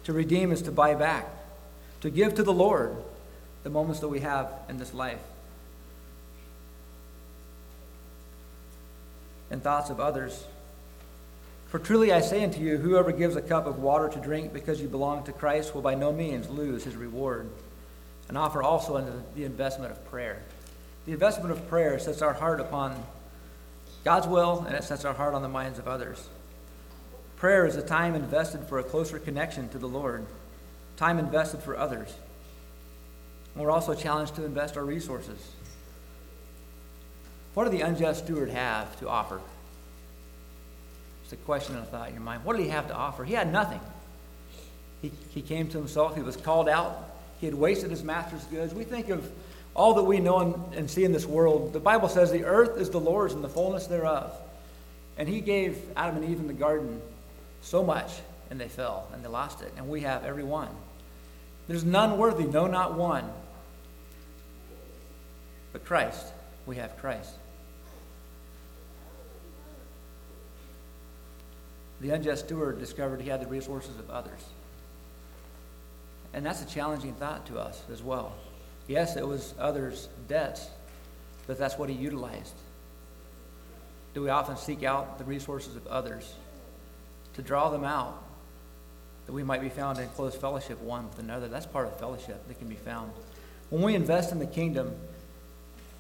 To 0.04 0.12
redeem 0.12 0.52
is 0.52 0.62
to 0.62 0.72
buy 0.72 0.94
back, 0.94 1.26
to 2.02 2.10
give 2.10 2.34
to 2.34 2.42
the 2.42 2.52
Lord 2.52 2.96
the 3.62 3.70
moments 3.70 4.00
that 4.00 4.08
we 4.08 4.20
have 4.20 4.52
in 4.68 4.78
this 4.78 4.92
life. 4.92 5.20
And 9.50 9.62
thoughts 9.62 9.90
of 9.90 10.00
others. 10.00 10.44
For 11.68 11.78
truly 11.78 12.12
I 12.12 12.20
say 12.20 12.44
unto 12.44 12.60
you, 12.60 12.76
whoever 12.78 13.12
gives 13.12 13.36
a 13.36 13.42
cup 13.42 13.66
of 13.66 13.78
water 13.78 14.08
to 14.08 14.18
drink 14.18 14.52
because 14.52 14.80
you 14.80 14.88
belong 14.88 15.24
to 15.24 15.32
Christ 15.32 15.74
will 15.74 15.82
by 15.82 15.94
no 15.94 16.12
means 16.12 16.48
lose 16.48 16.84
his 16.84 16.96
reward. 16.96 17.48
And 18.28 18.36
offer 18.36 18.62
also 18.62 18.96
unto 18.96 19.12
the 19.34 19.44
investment 19.44 19.92
of 19.92 20.04
prayer. 20.10 20.42
The 21.06 21.12
investment 21.12 21.52
of 21.52 21.68
prayer 21.68 21.98
sets 21.98 22.22
our 22.22 22.32
heart 22.32 22.60
upon 22.60 23.00
God's 24.04 24.26
will 24.26 24.64
and 24.66 24.74
it 24.74 24.84
sets 24.84 25.04
our 25.04 25.14
heart 25.14 25.34
on 25.34 25.42
the 25.42 25.48
minds 25.48 25.78
of 25.78 25.86
others. 25.86 26.28
Prayer 27.36 27.66
is 27.66 27.76
a 27.76 27.82
time 27.82 28.14
invested 28.14 28.64
for 28.64 28.78
a 28.78 28.82
closer 28.82 29.18
connection 29.18 29.68
to 29.68 29.78
the 29.78 29.86
Lord, 29.86 30.24
time 30.96 31.18
invested 31.18 31.62
for 31.62 31.76
others. 31.76 32.14
We're 33.54 33.70
also 33.70 33.94
challenged 33.94 34.34
to 34.36 34.44
invest 34.44 34.76
our 34.76 34.84
resources. 34.84 35.38
What 37.56 37.64
did 37.64 37.72
the 37.72 37.86
unjust 37.86 38.24
steward 38.24 38.50
have 38.50 39.00
to 39.00 39.08
offer? 39.08 39.40
It's 41.24 41.32
a 41.32 41.36
question 41.36 41.74
a 41.78 41.84
thought 41.86 42.08
in 42.08 42.14
your 42.14 42.22
mind. 42.22 42.44
What 42.44 42.54
did 42.54 42.64
he 42.64 42.68
have 42.68 42.88
to 42.88 42.94
offer? 42.94 43.24
He 43.24 43.32
had 43.32 43.50
nothing. 43.50 43.80
He, 45.00 45.10
he 45.30 45.40
came 45.40 45.66
to 45.68 45.78
himself. 45.78 46.14
He 46.14 46.20
was 46.20 46.36
called 46.36 46.68
out. 46.68 47.16
He 47.40 47.46
had 47.46 47.54
wasted 47.54 47.90
his 47.90 48.04
master's 48.04 48.44
goods. 48.44 48.74
We 48.74 48.84
think 48.84 49.08
of 49.08 49.26
all 49.74 49.94
that 49.94 50.02
we 50.02 50.20
know 50.20 50.40
and, 50.40 50.74
and 50.74 50.90
see 50.90 51.02
in 51.04 51.12
this 51.12 51.24
world. 51.24 51.72
The 51.72 51.80
Bible 51.80 52.10
says 52.10 52.30
the 52.30 52.44
earth 52.44 52.76
is 52.76 52.90
the 52.90 53.00
Lord's 53.00 53.32
and 53.32 53.42
the 53.42 53.48
fullness 53.48 53.86
thereof. 53.86 54.38
And 55.16 55.26
he 55.26 55.40
gave 55.40 55.78
Adam 55.96 56.16
and 56.16 56.30
Eve 56.30 56.40
in 56.40 56.48
the 56.48 56.52
garden 56.52 57.00
so 57.62 57.82
much, 57.82 58.10
and 58.50 58.60
they 58.60 58.68
fell, 58.68 59.08
and 59.14 59.24
they 59.24 59.28
lost 59.28 59.62
it. 59.62 59.72
And 59.78 59.88
we 59.88 60.02
have 60.02 60.26
every 60.26 60.44
one. 60.44 60.68
There's 61.68 61.84
none 61.84 62.18
worthy, 62.18 62.44
no, 62.44 62.66
not 62.66 62.98
one. 62.98 63.24
But 65.72 65.86
Christ, 65.86 66.22
we 66.66 66.76
have 66.76 66.98
Christ. 66.98 67.30
The 72.00 72.10
unjust 72.10 72.46
steward 72.46 72.78
discovered 72.78 73.20
he 73.20 73.28
had 73.28 73.40
the 73.40 73.46
resources 73.46 73.98
of 73.98 74.10
others. 74.10 74.40
And 76.34 76.44
that's 76.44 76.62
a 76.62 76.66
challenging 76.66 77.14
thought 77.14 77.46
to 77.46 77.58
us 77.58 77.82
as 77.90 78.02
well. 78.02 78.34
Yes, 78.88 79.16
it 79.16 79.26
was 79.26 79.54
others' 79.58 80.08
debts, 80.28 80.68
but 81.46 81.58
that's 81.58 81.78
what 81.78 81.88
he 81.88 81.94
utilized. 81.94 82.54
Do 84.14 84.22
we 84.22 84.28
often 84.28 84.56
seek 84.56 84.82
out 84.82 85.18
the 85.18 85.24
resources 85.24 85.76
of 85.76 85.86
others 85.86 86.34
to 87.34 87.42
draw 87.42 87.70
them 87.70 87.84
out 87.84 88.22
that 89.26 89.32
we 89.32 89.42
might 89.42 89.60
be 89.60 89.68
found 89.68 89.98
in 89.98 90.08
close 90.10 90.34
fellowship 90.34 90.80
one 90.80 91.08
with 91.08 91.18
another. 91.18 91.48
That's 91.48 91.66
part 91.66 91.86
of 91.86 91.98
fellowship 91.98 92.46
that 92.48 92.58
can 92.58 92.68
be 92.68 92.76
found. 92.76 93.10
When 93.70 93.82
we 93.82 93.94
invest 93.94 94.32
in 94.32 94.38
the 94.38 94.46
kingdom, 94.46 94.94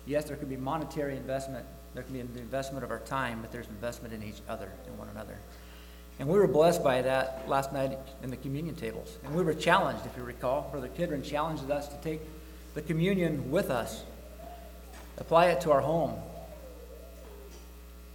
yes, 0.06 0.24
there 0.24 0.36
can 0.36 0.48
be 0.48 0.56
monetary 0.56 1.16
investment, 1.16 1.66
there 1.94 2.04
can 2.04 2.12
be 2.12 2.22
the 2.22 2.40
investment 2.40 2.84
of 2.84 2.90
our 2.90 3.00
time, 3.00 3.40
but 3.42 3.50
there's 3.50 3.66
investment 3.68 4.14
in 4.14 4.22
each 4.22 4.40
other, 4.48 4.70
in 4.86 4.96
one 4.96 5.08
another. 5.08 5.36
And 6.18 6.28
we 6.28 6.38
were 6.38 6.46
blessed 6.46 6.82
by 6.82 7.02
that 7.02 7.44
last 7.46 7.72
night 7.72 7.98
in 8.22 8.30
the 8.30 8.36
communion 8.36 8.74
tables. 8.74 9.18
And 9.24 9.34
we 9.34 9.42
were 9.42 9.54
challenged, 9.54 10.06
if 10.06 10.16
you 10.16 10.22
recall. 10.22 10.68
Brother 10.70 10.88
Kidron 10.88 11.22
challenged 11.22 11.70
us 11.70 11.88
to 11.88 11.96
take 11.96 12.20
the 12.74 12.82
communion 12.82 13.50
with 13.50 13.70
us, 13.70 14.02
apply 15.18 15.46
it 15.46 15.60
to 15.62 15.72
our 15.72 15.80
home, 15.80 16.14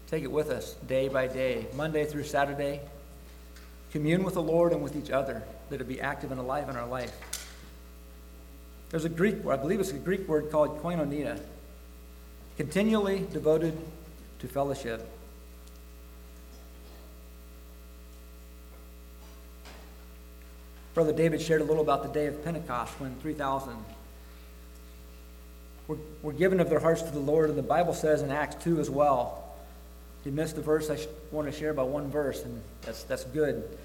take 0.08 0.24
it 0.24 0.32
with 0.32 0.50
us 0.50 0.74
day 0.88 1.08
by 1.08 1.28
day, 1.28 1.68
Monday 1.76 2.06
through 2.06 2.24
Saturday. 2.24 2.82
Commune 3.92 4.24
with 4.24 4.36
the 4.36 4.42
Lord 4.42 4.72
and 4.72 4.82
with 4.82 4.96
each 4.96 5.12
other, 5.12 5.44
that 5.70 5.82
it 5.82 5.88
be 5.88 6.00
active 6.00 6.32
and 6.32 6.40
alive 6.40 6.70
in 6.70 6.78
our 6.78 6.88
life. 6.88 7.14
There's 8.90 9.06
a 9.06 9.10
Greek, 9.10 9.44
word, 9.44 9.60
I 9.60 9.62
believe 9.62 9.80
it's 9.80 9.92
a 9.92 9.98
Greek 9.98 10.28
word 10.28 10.50
called 10.50 10.82
koinonia, 10.82 11.40
continually 12.58 13.28
devoted 13.32 13.78
to 14.40 14.48
fellowship. 14.48 15.10
Brother 20.94 21.14
David 21.14 21.42
shared 21.42 21.62
a 21.62 21.64
little 21.64 21.82
about 21.82 22.04
the 22.04 22.10
day 22.10 22.28
of 22.28 22.44
Pentecost 22.44 23.00
when 23.00 23.16
3,000 23.16 23.74
were, 25.88 25.98
were 26.22 26.34
given 26.34 26.60
of 26.60 26.70
their 26.70 26.80
hearts 26.80 27.02
to 27.02 27.12
the 27.12 27.20
Lord, 27.20 27.50
and 27.50 27.58
the 27.58 27.64
Bible 27.64 27.94
says 27.94 28.22
in 28.22 28.32
Acts 28.32 28.62
2 28.64 28.80
as 28.80 28.90
well. 28.90 29.56
He 30.24 30.32
missed 30.32 30.56
the 30.56 30.62
verse 30.62 30.90
I 30.90 30.98
want 31.32 31.52
to 31.52 31.58
share 31.58 31.74
by 31.74 31.84
one 31.84 32.10
verse, 32.10 32.44
and 32.44 32.62
that's, 32.82 33.04
that's 33.04 33.24
good. 33.26 33.78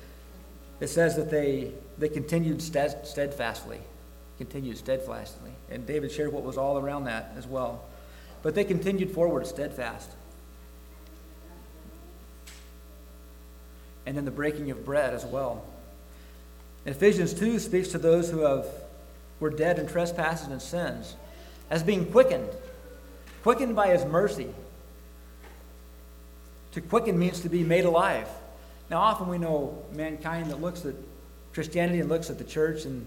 It 0.81 0.89
says 0.89 1.17
that 1.17 1.31
they, 1.31 1.73
they 1.97 2.09
continued 2.09 2.61
steadfastly, 2.61 3.81
continued 4.37 4.77
steadfastly. 4.77 5.51
And 5.71 5.87
David 5.87 6.13
shared 6.13 6.33
what 6.33 6.43
was 6.43 6.59
all 6.59 6.77
around 6.79 7.05
that 7.05 7.33
as 7.39 7.47
well. 7.47 7.85
But 8.43 8.55
they 8.55 8.65
continued 8.65 9.13
forward 9.13 9.47
steadfast. 9.47 10.11
And 14.05 14.17
then 14.17 14.25
the 14.25 14.31
breaking 14.31 14.71
of 14.71 14.85
bread 14.85 15.15
as 15.15 15.25
well. 15.25 15.65
Ephesians 16.87 17.34
2 17.34 17.59
speaks 17.59 17.89
to 17.89 17.99
those 17.99 18.30
who 18.30 18.41
have, 18.41 18.66
were 19.41 19.51
dead 19.51 19.78
in 19.78 19.87
trespasses 19.87 20.49
and 20.49 20.62
sins 20.62 21.16
as 21.68 21.82
being 21.82 22.07
quickened, 22.12 22.49
quickened 23.43 23.74
by 23.74 23.89
his 23.89 24.05
mercy. 24.05 24.49
To 26.72 26.80
quicken 26.80 27.18
means 27.18 27.41
to 27.41 27.49
be 27.49 27.64
made 27.64 27.84
alive. 27.84 28.28
Now, 28.89 28.99
often 28.99 29.28
we 29.28 29.39
know 29.39 29.82
mankind 29.93 30.51
that 30.51 30.61
looks 30.61 30.84
at 30.84 30.95
Christianity 31.53 31.99
and 32.01 32.09
looks 32.09 32.30
at 32.30 32.39
the 32.39 32.45
church 32.45 32.84
and 32.84 33.05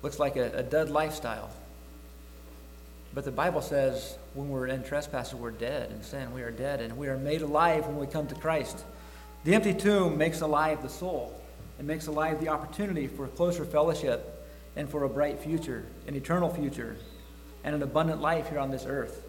looks 0.00 0.18
like 0.18 0.36
a, 0.36 0.50
a 0.52 0.62
dead 0.62 0.90
lifestyle. 0.90 1.50
But 3.12 3.24
the 3.24 3.32
Bible 3.32 3.60
says 3.60 4.16
when 4.32 4.48
we're 4.48 4.66
in 4.66 4.82
trespasses, 4.82 5.34
we're 5.34 5.50
dead 5.50 5.90
in 5.90 6.02
sin. 6.02 6.32
We 6.32 6.42
are 6.42 6.50
dead, 6.50 6.80
and 6.80 6.96
we 6.96 7.08
are 7.08 7.18
made 7.18 7.42
alive 7.42 7.86
when 7.86 7.98
we 7.98 8.06
come 8.06 8.26
to 8.28 8.34
Christ. 8.34 8.82
The 9.44 9.54
empty 9.54 9.74
tomb 9.74 10.16
makes 10.16 10.40
alive 10.40 10.82
the 10.82 10.88
soul. 10.88 11.38
It 11.78 11.84
makes 11.84 12.06
alive 12.06 12.40
the 12.40 12.48
opportunity 12.48 13.06
for 13.06 13.26
closer 13.28 13.64
fellowship 13.64 14.46
and 14.76 14.88
for 14.88 15.04
a 15.04 15.08
bright 15.08 15.40
future, 15.40 15.84
an 16.06 16.14
eternal 16.14 16.52
future, 16.52 16.96
and 17.64 17.74
an 17.74 17.82
abundant 17.82 18.20
life 18.20 18.48
here 18.50 18.58
on 18.58 18.70
this 18.70 18.86
earth. 18.86 19.22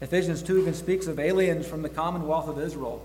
Ephesians 0.00 0.42
2 0.42 0.60
even 0.60 0.74
speaks 0.74 1.08
of 1.08 1.18
aliens 1.18 1.66
from 1.66 1.82
the 1.82 1.88
commonwealth 1.88 2.48
of 2.48 2.58
Israel 2.58 3.04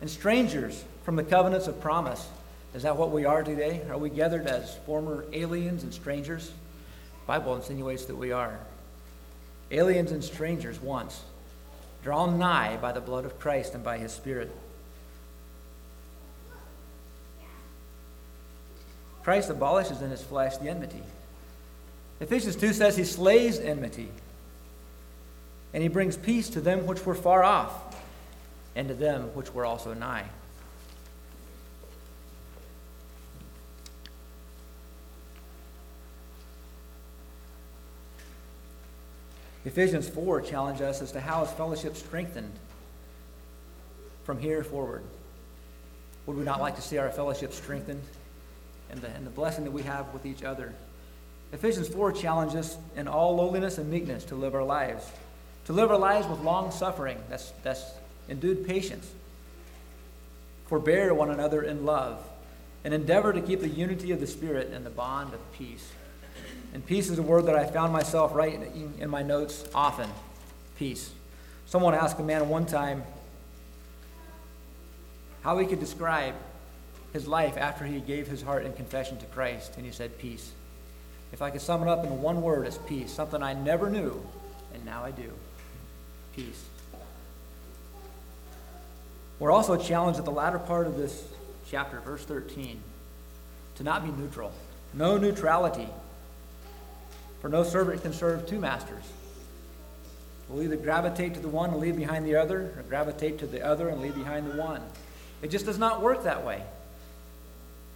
and 0.00 0.10
strangers 0.10 0.84
from 1.04 1.14
the 1.14 1.22
covenants 1.22 1.68
of 1.68 1.80
promise. 1.80 2.28
Is 2.74 2.82
that 2.82 2.96
what 2.96 3.12
we 3.12 3.24
are 3.24 3.44
today? 3.44 3.82
Are 3.90 3.98
we 3.98 4.10
gathered 4.10 4.46
as 4.46 4.76
former 4.86 5.24
aliens 5.32 5.84
and 5.84 5.94
strangers? 5.94 6.48
The 6.48 7.26
Bible 7.26 7.54
insinuates 7.54 8.06
that 8.06 8.16
we 8.16 8.32
are. 8.32 8.58
Aliens 9.70 10.10
and 10.10 10.24
strangers 10.24 10.80
once, 10.80 11.22
drawn 12.02 12.38
nigh 12.38 12.76
by 12.78 12.92
the 12.92 13.00
blood 13.00 13.24
of 13.24 13.38
Christ 13.38 13.74
and 13.74 13.84
by 13.84 13.98
his 13.98 14.12
Spirit. 14.12 14.50
Christ 19.22 19.50
abolishes 19.50 20.02
in 20.02 20.10
his 20.10 20.22
flesh 20.22 20.56
the 20.56 20.68
enmity. 20.68 21.02
Ephesians 22.20 22.56
2 22.56 22.72
says 22.72 22.96
he 22.96 23.04
slays 23.04 23.58
enmity, 23.58 24.08
and 25.72 25.82
he 25.82 25.88
brings 25.88 26.16
peace 26.16 26.48
to 26.50 26.60
them 26.60 26.86
which 26.86 27.04
were 27.04 27.14
far 27.14 27.42
off, 27.42 27.96
and 28.74 28.88
to 28.88 28.94
them 28.94 29.22
which 29.34 29.52
were 29.54 29.64
also 29.64 29.94
nigh. 29.94 30.24
Ephesians 39.64 40.08
4 40.08 40.40
challenges 40.40 40.82
us 40.82 41.02
as 41.02 41.12
to 41.12 41.20
how 41.20 41.44
is 41.44 41.50
fellowship 41.52 41.96
strengthened 41.96 42.52
from 44.24 44.38
here 44.38 44.64
forward. 44.64 45.04
Would 46.26 46.36
we 46.36 46.44
not 46.44 46.60
like 46.60 46.76
to 46.76 46.82
see 46.82 46.98
our 46.98 47.10
fellowship 47.10 47.52
strengthened? 47.52 48.02
And 48.92 49.00
the, 49.00 49.08
and 49.08 49.26
the 49.26 49.30
blessing 49.30 49.64
that 49.64 49.72
we 49.72 49.82
have 49.82 50.12
with 50.12 50.24
each 50.24 50.44
other. 50.44 50.72
Ephesians 51.52 51.88
4 51.88 52.12
challenges 52.12 52.56
us 52.56 52.76
in 52.96 53.08
all 53.08 53.36
lowliness 53.36 53.78
and 53.78 53.90
meekness 53.90 54.24
to 54.24 54.34
live 54.34 54.54
our 54.54 54.62
lives. 54.62 55.10
To 55.66 55.72
live 55.72 55.90
our 55.90 55.98
lives 55.98 56.26
with 56.26 56.40
long 56.40 56.70
suffering, 56.70 57.18
that's, 57.28 57.50
that's 57.62 57.84
endued 58.28 58.66
patience. 58.66 59.10
Forbear 60.66 61.12
one 61.14 61.30
another 61.30 61.62
in 61.62 61.84
love, 61.84 62.24
and 62.84 62.94
endeavor 62.94 63.32
to 63.32 63.40
keep 63.40 63.60
the 63.60 63.68
unity 63.68 64.12
of 64.12 64.20
the 64.20 64.26
Spirit 64.26 64.72
and 64.72 64.86
the 64.86 64.90
bond 64.90 65.34
of 65.34 65.52
peace. 65.52 65.90
And 66.74 66.84
peace 66.84 67.10
is 67.10 67.18
a 67.18 67.22
word 67.22 67.46
that 67.46 67.54
I 67.54 67.66
found 67.66 67.92
myself 67.92 68.34
writing 68.34 68.94
in 68.98 69.10
my 69.10 69.22
notes 69.22 69.64
often. 69.74 70.08
Peace. 70.78 71.10
Someone 71.66 71.94
asked 71.94 72.18
a 72.18 72.22
man 72.22 72.48
one 72.48 72.66
time 72.66 73.02
how 75.42 75.58
he 75.58 75.66
could 75.66 75.80
describe 75.80 76.34
his 77.12 77.26
life 77.26 77.56
after 77.56 77.84
he 77.84 78.00
gave 78.00 78.26
his 78.26 78.42
heart 78.42 78.64
in 78.64 78.72
confession 78.72 79.18
to 79.18 79.26
Christ, 79.26 79.74
and 79.76 79.84
he 79.84 79.92
said, 79.92 80.18
Peace. 80.18 80.52
If 81.32 81.40
I 81.40 81.50
could 81.50 81.60
sum 81.60 81.82
it 81.82 81.88
up 81.88 82.04
in 82.04 82.20
one 82.20 82.42
word, 82.42 82.66
it's 82.66 82.78
peace. 82.86 83.12
Something 83.12 83.42
I 83.42 83.54
never 83.54 83.88
knew, 83.88 84.24
and 84.74 84.84
now 84.84 85.02
I 85.04 85.10
do. 85.10 85.32
Peace. 86.36 86.64
We're 89.38 89.50
also 89.50 89.76
challenged 89.76 90.18
at 90.18 90.24
the 90.24 90.30
latter 90.30 90.58
part 90.58 90.86
of 90.86 90.96
this 90.96 91.24
chapter, 91.68 92.00
verse 92.00 92.24
13, 92.24 92.80
to 93.76 93.82
not 93.82 94.04
be 94.04 94.10
neutral. 94.10 94.52
No 94.94 95.16
neutrality. 95.16 95.88
For 97.40 97.48
no 97.48 97.64
servant 97.64 98.02
can 98.02 98.12
serve 98.12 98.46
two 98.46 98.60
masters. 98.60 99.02
We'll 100.48 100.62
either 100.62 100.76
gravitate 100.76 101.34
to 101.34 101.40
the 101.40 101.48
one 101.48 101.70
and 101.70 101.80
leave 101.80 101.96
behind 101.96 102.26
the 102.26 102.36
other, 102.36 102.74
or 102.76 102.84
gravitate 102.88 103.38
to 103.38 103.46
the 103.46 103.64
other 103.66 103.88
and 103.88 104.00
leave 104.00 104.14
behind 104.14 104.50
the 104.50 104.56
one. 104.56 104.82
It 105.40 105.50
just 105.50 105.66
does 105.66 105.78
not 105.78 106.02
work 106.02 106.24
that 106.24 106.44
way. 106.44 106.62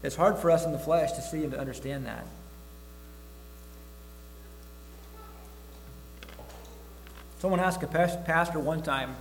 It's 0.02 0.16
hard 0.16 0.38
for 0.38 0.50
us 0.50 0.64
in 0.64 0.72
the 0.72 0.78
flesh 0.78 1.12
to 1.12 1.22
see 1.22 1.42
and 1.42 1.52
to 1.52 1.58
understand 1.58 2.06
that. 2.06 2.26
Someone 7.38 7.60
asked 7.60 7.82
a 7.82 7.86
pastor 7.86 8.58
one 8.58 8.82
time 8.82 9.14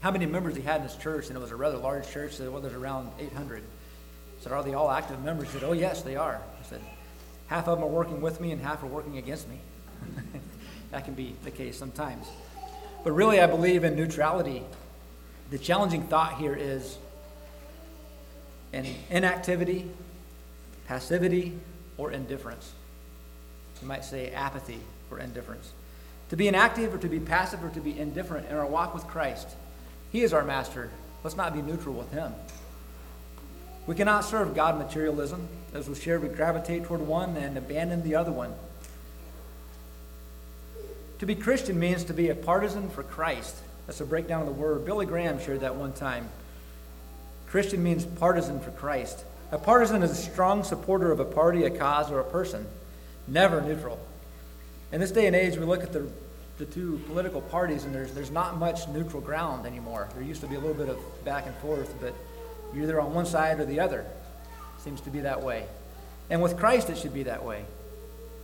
how 0.00 0.10
many 0.10 0.26
members 0.26 0.56
he 0.56 0.62
had 0.62 0.80
in 0.80 0.88
his 0.88 0.96
church, 0.96 1.28
and 1.28 1.36
it 1.36 1.40
was 1.40 1.50
a 1.50 1.56
rather 1.56 1.76
large 1.76 2.08
church, 2.10 2.34
so 2.34 2.50
well, 2.50 2.60
there's 2.60 2.74
around 2.74 3.10
800. 3.18 3.58
He 3.58 4.42
said, 4.42 4.52
Are 4.52 4.62
they 4.62 4.74
all 4.74 4.90
active 4.90 5.22
members? 5.22 5.48
He 5.48 5.58
said, 5.58 5.64
Oh, 5.64 5.72
yes, 5.72 6.02
they 6.02 6.16
are. 6.16 6.40
He 6.62 6.68
said, 6.68 6.80
Half 7.48 7.68
of 7.68 7.78
them 7.78 7.84
are 7.84 7.90
working 7.90 8.20
with 8.20 8.40
me, 8.40 8.52
and 8.52 8.60
half 8.60 8.82
are 8.82 8.86
working 8.86 9.18
against 9.18 9.48
me. 9.48 9.58
that 10.90 11.04
can 11.04 11.14
be 11.14 11.34
the 11.44 11.50
case 11.50 11.78
sometimes. 11.78 12.26
But 13.04 13.12
really, 13.12 13.40
I 13.40 13.46
believe 13.46 13.84
in 13.84 13.96
neutrality. 13.96 14.62
The 15.50 15.58
challenging 15.58 16.04
thought 16.04 16.38
here 16.38 16.54
is 16.54 16.98
in 18.76 18.94
inactivity, 19.10 19.90
passivity, 20.86 21.58
or 21.96 22.12
indifference. 22.12 22.72
You 23.80 23.88
might 23.88 24.04
say 24.04 24.30
apathy 24.30 24.80
or 25.10 25.18
indifference. 25.18 25.72
To 26.30 26.36
be 26.36 26.48
inactive 26.48 26.92
or 26.94 26.98
to 26.98 27.08
be 27.08 27.20
passive 27.20 27.64
or 27.64 27.70
to 27.70 27.80
be 27.80 27.98
indifferent 27.98 28.48
in 28.48 28.56
our 28.56 28.66
walk 28.66 28.94
with 28.94 29.06
Christ. 29.06 29.48
He 30.12 30.22
is 30.22 30.32
our 30.32 30.44
master. 30.44 30.90
Let's 31.24 31.36
not 31.36 31.54
be 31.54 31.62
neutral 31.62 31.94
with 31.94 32.12
him. 32.12 32.34
We 33.86 33.94
cannot 33.94 34.24
serve 34.24 34.54
God 34.54 34.78
materialism. 34.78 35.48
As 35.72 35.88
was 35.88 36.02
shared, 36.02 36.22
we 36.22 36.28
gravitate 36.28 36.84
toward 36.84 37.00
one 37.00 37.36
and 37.36 37.56
abandon 37.56 38.02
the 38.02 38.16
other 38.16 38.32
one. 38.32 38.52
To 41.20 41.26
be 41.26 41.34
Christian 41.34 41.78
means 41.78 42.04
to 42.04 42.12
be 42.12 42.28
a 42.28 42.34
partisan 42.34 42.90
for 42.90 43.02
Christ. 43.02 43.56
That's 43.86 44.00
a 44.00 44.04
breakdown 44.04 44.42
of 44.42 44.46
the 44.46 44.52
word. 44.52 44.84
Billy 44.84 45.06
Graham 45.06 45.38
shared 45.38 45.60
that 45.60 45.76
one 45.76 45.92
time. 45.92 46.28
Christian 47.56 47.82
means 47.82 48.04
partisan 48.04 48.60
for 48.60 48.70
Christ. 48.72 49.24
A 49.50 49.56
partisan 49.56 50.02
is 50.02 50.10
a 50.10 50.14
strong 50.14 50.62
supporter 50.62 51.10
of 51.10 51.20
a 51.20 51.24
party, 51.24 51.64
a 51.64 51.70
cause, 51.70 52.10
or 52.10 52.20
a 52.20 52.24
person, 52.24 52.66
never 53.26 53.62
neutral. 53.62 53.98
In 54.92 55.00
this 55.00 55.10
day 55.10 55.26
and 55.26 55.34
age, 55.34 55.56
we 55.56 55.64
look 55.64 55.82
at 55.82 55.90
the, 55.90 56.06
the 56.58 56.66
two 56.66 57.00
political 57.06 57.40
parties, 57.40 57.84
and 57.84 57.94
there's, 57.94 58.12
there's 58.12 58.30
not 58.30 58.58
much 58.58 58.86
neutral 58.88 59.22
ground 59.22 59.64
anymore. 59.64 60.06
There 60.12 60.22
used 60.22 60.42
to 60.42 60.46
be 60.46 60.56
a 60.56 60.58
little 60.58 60.74
bit 60.74 60.90
of 60.90 60.98
back 61.24 61.46
and 61.46 61.56
forth, 61.56 61.94
but 61.98 62.12
You're 62.74 62.82
either 62.82 63.00
on 63.00 63.14
one 63.14 63.24
side 63.24 63.58
or 63.58 63.64
the 63.64 63.80
other. 63.80 64.04
Seems 64.76 65.00
to 65.00 65.10
be 65.10 65.20
that 65.20 65.42
way. 65.42 65.64
And 66.28 66.42
with 66.42 66.58
Christ, 66.58 66.90
it 66.90 66.98
should 66.98 67.14
be 67.14 67.22
that 67.22 67.42
way. 67.42 67.64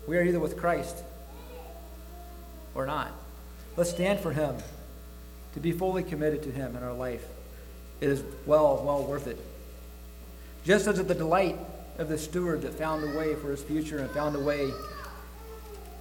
We 0.07 0.17
are 0.17 0.23
either 0.23 0.41
with 0.41 0.57
Christ 0.57 0.97
or 2.75 2.87
not. 2.87 3.13
Let's 3.77 3.91
stand 3.91 4.21
for 4.21 4.33
Him, 4.33 4.57
to 5.53 5.61
be 5.61 5.73
fully 5.73 6.03
committed 6.03 6.43
to 6.45 6.51
Him 6.51 6.77
in 6.77 6.83
our 6.83 6.95
life. 6.95 7.27
It 8.03 8.09
is 8.09 8.25
well, 8.47 8.83
well 8.85 9.05
worth 9.05 9.29
it. 9.29 9.39
Just 10.65 10.89
as 10.89 11.03
the 11.05 11.15
delight 11.15 11.57
of 11.99 12.09
the 12.09 12.19
steward 12.19 12.63
that 12.63 12.75
found 12.75 13.05
a 13.05 13.17
way 13.17 13.37
for 13.37 13.53
his 13.53 13.63
future 13.63 13.99
and 13.99 14.11
found 14.11 14.35
a 14.35 14.41
way 14.41 14.73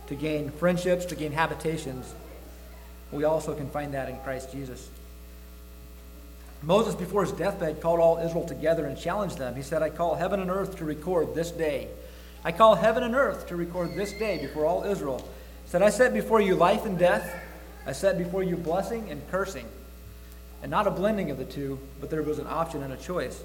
to 0.08 0.16
gain 0.16 0.50
friendships, 0.50 1.06
to 1.06 1.16
gain 1.16 1.32
habitations, 1.32 2.12
we 3.12 3.24
also 3.24 3.54
can 3.54 3.70
find 3.70 3.94
that 3.94 4.10
in 4.10 4.18
Christ 4.22 4.52
Jesus. 4.52 4.90
Moses, 6.64 6.96
before 6.96 7.24
his 7.24 7.34
deathbed, 7.34 7.82
called 7.82 8.00
all 8.00 8.18
Israel 8.18 8.48
together 8.48 8.88
and 8.88 8.98
challenged 8.98 9.38
them. 9.38 9.54
He 9.56 9.62
said, 9.62 9.84
I 9.84 9.92
call 9.92 10.16
heaven 10.16 10.40
and 10.40 10.50
earth 10.50 10.78
to 10.78 10.86
record 10.86 11.36
this 11.36 11.52
day. 11.52 11.88
I 12.44 12.52
call 12.52 12.74
heaven 12.74 13.04
and 13.04 13.14
earth 13.14 13.46
to 13.50 13.56
record 13.56 13.96
this 13.96 14.12
day 14.14 14.40
before 14.40 14.66
all 14.66 14.86
Israel. 14.86 15.20
He 15.66 15.70
said, 15.70 15.84
I 15.84 15.92
set 15.92 16.16
before 16.16 16.42
you 16.42 16.56
life 16.56 16.84
and 16.84 16.98
death. 16.98 17.32
I 17.86 17.92
set 17.92 18.18
before 18.18 18.42
you 18.42 18.58
blessing 18.58 19.12
and 19.12 19.22
cursing. 19.30 19.68
And 20.62 20.70
not 20.70 20.88
a 20.88 20.92
blending 20.92 21.32
of 21.32 21.38
the 21.38 21.46
two, 21.46 21.80
but 22.00 22.10
there 22.10 22.22
was 22.22 22.40
an 22.40 22.48
option 22.48 22.84
and 22.84 22.94
a 22.94 22.98
choice. 22.98 23.44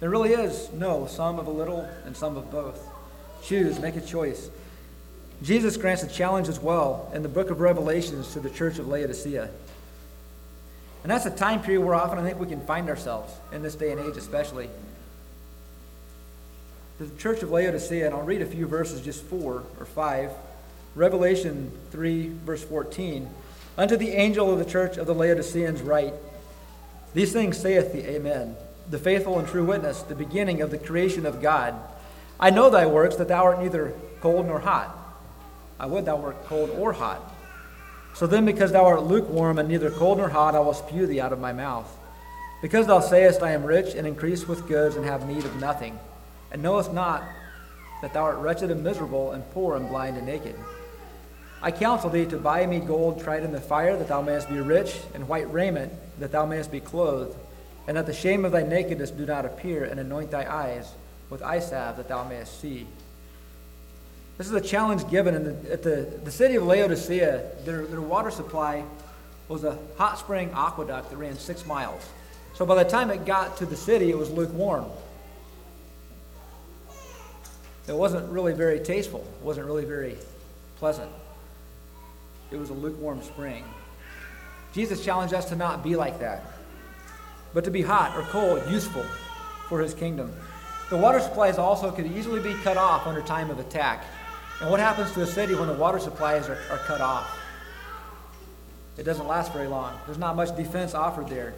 There 0.00 0.10
really 0.10 0.32
is 0.32 0.70
no, 0.72 1.06
some 1.06 1.38
of 1.38 1.46
a 1.46 1.50
little 1.50 1.88
and 2.04 2.16
some 2.16 2.36
of 2.36 2.50
both. 2.50 2.86
Choose, 3.42 3.78
make 3.80 3.96
a 3.96 4.00
choice. 4.00 4.50
Jesus 5.42 5.76
grants 5.76 6.02
a 6.02 6.08
challenge 6.08 6.48
as 6.48 6.60
well 6.60 7.10
in 7.14 7.22
the 7.22 7.28
book 7.28 7.50
of 7.50 7.60
Revelations 7.60 8.32
to 8.34 8.40
the 8.40 8.50
church 8.50 8.78
of 8.78 8.88
Laodicea. 8.88 9.48
And 11.02 11.10
that's 11.10 11.24
a 11.24 11.30
time 11.30 11.62
period 11.62 11.80
where 11.80 11.94
often 11.94 12.18
I 12.18 12.22
think 12.22 12.38
we 12.38 12.46
can 12.46 12.60
find 12.66 12.90
ourselves 12.90 13.32
in 13.52 13.62
this 13.62 13.74
day 13.74 13.92
and 13.92 14.00
age, 14.00 14.16
especially. 14.18 14.68
The 16.98 17.08
church 17.16 17.42
of 17.42 17.50
Laodicea, 17.50 18.04
and 18.04 18.14
I'll 18.14 18.22
read 18.22 18.42
a 18.42 18.46
few 18.46 18.66
verses, 18.66 19.00
just 19.00 19.24
four 19.24 19.64
or 19.78 19.86
five. 19.86 20.30
Revelation 20.94 21.72
3, 21.90 22.28
verse 22.44 22.62
14. 22.62 23.30
Unto 23.78 23.96
the 23.96 24.10
angel 24.10 24.52
of 24.52 24.58
the 24.58 24.64
church 24.64 24.96
of 24.96 25.06
the 25.06 25.14
Laodiceans 25.14 25.82
write, 25.82 26.14
These 27.14 27.32
things 27.32 27.58
saith 27.58 27.92
the 27.92 28.08
Amen, 28.10 28.56
the 28.90 28.98
faithful 28.98 29.38
and 29.38 29.46
true 29.46 29.64
witness, 29.64 30.02
the 30.02 30.14
beginning 30.14 30.60
of 30.60 30.70
the 30.70 30.78
creation 30.78 31.24
of 31.26 31.40
God. 31.40 31.74
I 32.38 32.50
know 32.50 32.70
thy 32.70 32.86
works, 32.86 33.16
that 33.16 33.28
thou 33.28 33.44
art 33.44 33.60
neither 33.60 33.94
cold 34.20 34.46
nor 34.46 34.60
hot. 34.60 34.96
I 35.78 35.86
would 35.86 36.04
thou 36.04 36.16
wert 36.16 36.44
cold 36.44 36.70
or 36.70 36.92
hot. 36.92 37.34
So 38.14 38.26
then, 38.26 38.44
because 38.44 38.72
thou 38.72 38.84
art 38.84 39.04
lukewarm 39.04 39.58
and 39.58 39.68
neither 39.68 39.90
cold 39.90 40.18
nor 40.18 40.28
hot, 40.28 40.54
I 40.54 40.60
will 40.60 40.74
spew 40.74 41.06
thee 41.06 41.20
out 41.20 41.32
of 41.32 41.40
my 41.40 41.52
mouth. 41.52 41.88
Because 42.60 42.86
thou 42.86 43.00
sayest, 43.00 43.42
I 43.42 43.52
am 43.52 43.64
rich 43.64 43.94
and 43.94 44.06
increase 44.06 44.46
with 44.46 44.66
goods 44.68 44.96
and 44.96 45.04
have 45.04 45.26
need 45.26 45.44
of 45.44 45.60
nothing, 45.60 45.98
and 46.50 46.62
knowest 46.62 46.92
not 46.92 47.22
that 48.02 48.12
thou 48.12 48.24
art 48.24 48.38
wretched 48.38 48.70
and 48.70 48.82
miserable 48.82 49.32
and 49.32 49.48
poor 49.52 49.76
and 49.76 49.88
blind 49.88 50.16
and 50.16 50.26
naked. 50.26 50.54
I 51.62 51.70
counsel 51.70 52.08
thee 52.08 52.24
to 52.26 52.38
buy 52.38 52.64
me 52.66 52.78
gold 52.78 53.22
tried 53.22 53.42
in 53.42 53.52
the 53.52 53.60
fire, 53.60 53.96
that 53.96 54.08
thou 54.08 54.22
mayest 54.22 54.48
be 54.48 54.60
rich, 54.60 54.98
and 55.14 55.28
white 55.28 55.52
raiment, 55.52 55.92
that 56.18 56.32
thou 56.32 56.46
mayest 56.46 56.72
be 56.72 56.80
clothed, 56.80 57.36
and 57.86 57.96
that 57.96 58.06
the 58.06 58.14
shame 58.14 58.44
of 58.44 58.52
thy 58.52 58.62
nakedness 58.62 59.10
do 59.10 59.26
not 59.26 59.44
appear, 59.44 59.84
and 59.84 60.00
anoint 60.00 60.30
thy 60.30 60.50
eyes 60.50 60.90
with 61.28 61.42
eye 61.42 61.60
salve, 61.60 61.98
that 61.98 62.08
thou 62.08 62.26
mayest 62.26 62.60
see. 62.60 62.86
This 64.38 64.46
is 64.46 64.54
a 64.54 64.60
challenge 64.60 65.06
given 65.10 65.34
in 65.34 65.44
the, 65.44 65.72
at 65.72 65.82
the, 65.82 66.18
the 66.24 66.30
city 66.30 66.56
of 66.56 66.62
Laodicea. 66.62 67.42
Their, 67.66 67.84
their 67.84 68.00
water 68.00 68.30
supply 68.30 68.84
was 69.48 69.64
a 69.64 69.76
hot 69.98 70.18
spring 70.18 70.50
aqueduct 70.54 71.10
that 71.10 71.16
ran 71.18 71.36
six 71.36 71.66
miles. 71.66 72.08
So 72.54 72.64
by 72.64 72.82
the 72.82 72.88
time 72.88 73.10
it 73.10 73.26
got 73.26 73.58
to 73.58 73.66
the 73.66 73.76
city, 73.76 74.10
it 74.10 74.16
was 74.16 74.30
lukewarm. 74.30 74.86
It 77.86 77.94
wasn't 77.94 78.30
really 78.30 78.54
very 78.54 78.80
tasteful. 78.80 79.20
It 79.20 79.44
wasn't 79.44 79.66
really 79.66 79.84
very 79.84 80.16
pleasant. 80.76 81.10
It 82.50 82.58
was 82.58 82.70
a 82.70 82.74
lukewarm 82.74 83.22
spring. 83.22 83.64
Jesus 84.72 85.04
challenged 85.04 85.34
us 85.34 85.46
to 85.46 85.56
not 85.56 85.82
be 85.82 85.96
like 85.96 86.20
that, 86.20 86.44
but 87.54 87.64
to 87.64 87.70
be 87.70 87.82
hot 87.82 88.16
or 88.16 88.22
cold, 88.22 88.62
useful 88.70 89.04
for 89.68 89.80
his 89.80 89.94
kingdom. 89.94 90.32
The 90.90 90.96
water 90.96 91.20
supplies 91.20 91.58
also 91.58 91.90
could 91.90 92.06
easily 92.06 92.40
be 92.40 92.54
cut 92.62 92.76
off 92.76 93.06
under 93.06 93.22
time 93.22 93.50
of 93.50 93.58
attack. 93.58 94.04
And 94.60 94.70
what 94.70 94.80
happens 94.80 95.12
to 95.12 95.22
a 95.22 95.26
city 95.26 95.54
when 95.54 95.68
the 95.68 95.74
water 95.74 95.98
supplies 95.98 96.48
are, 96.48 96.58
are 96.70 96.78
cut 96.78 97.00
off? 97.00 97.38
It 98.96 99.04
doesn't 99.04 99.26
last 99.26 99.52
very 99.52 99.68
long. 99.68 99.98
There's 100.06 100.18
not 100.18 100.36
much 100.36 100.56
defense 100.56 100.94
offered 100.94 101.28
there. 101.28 101.54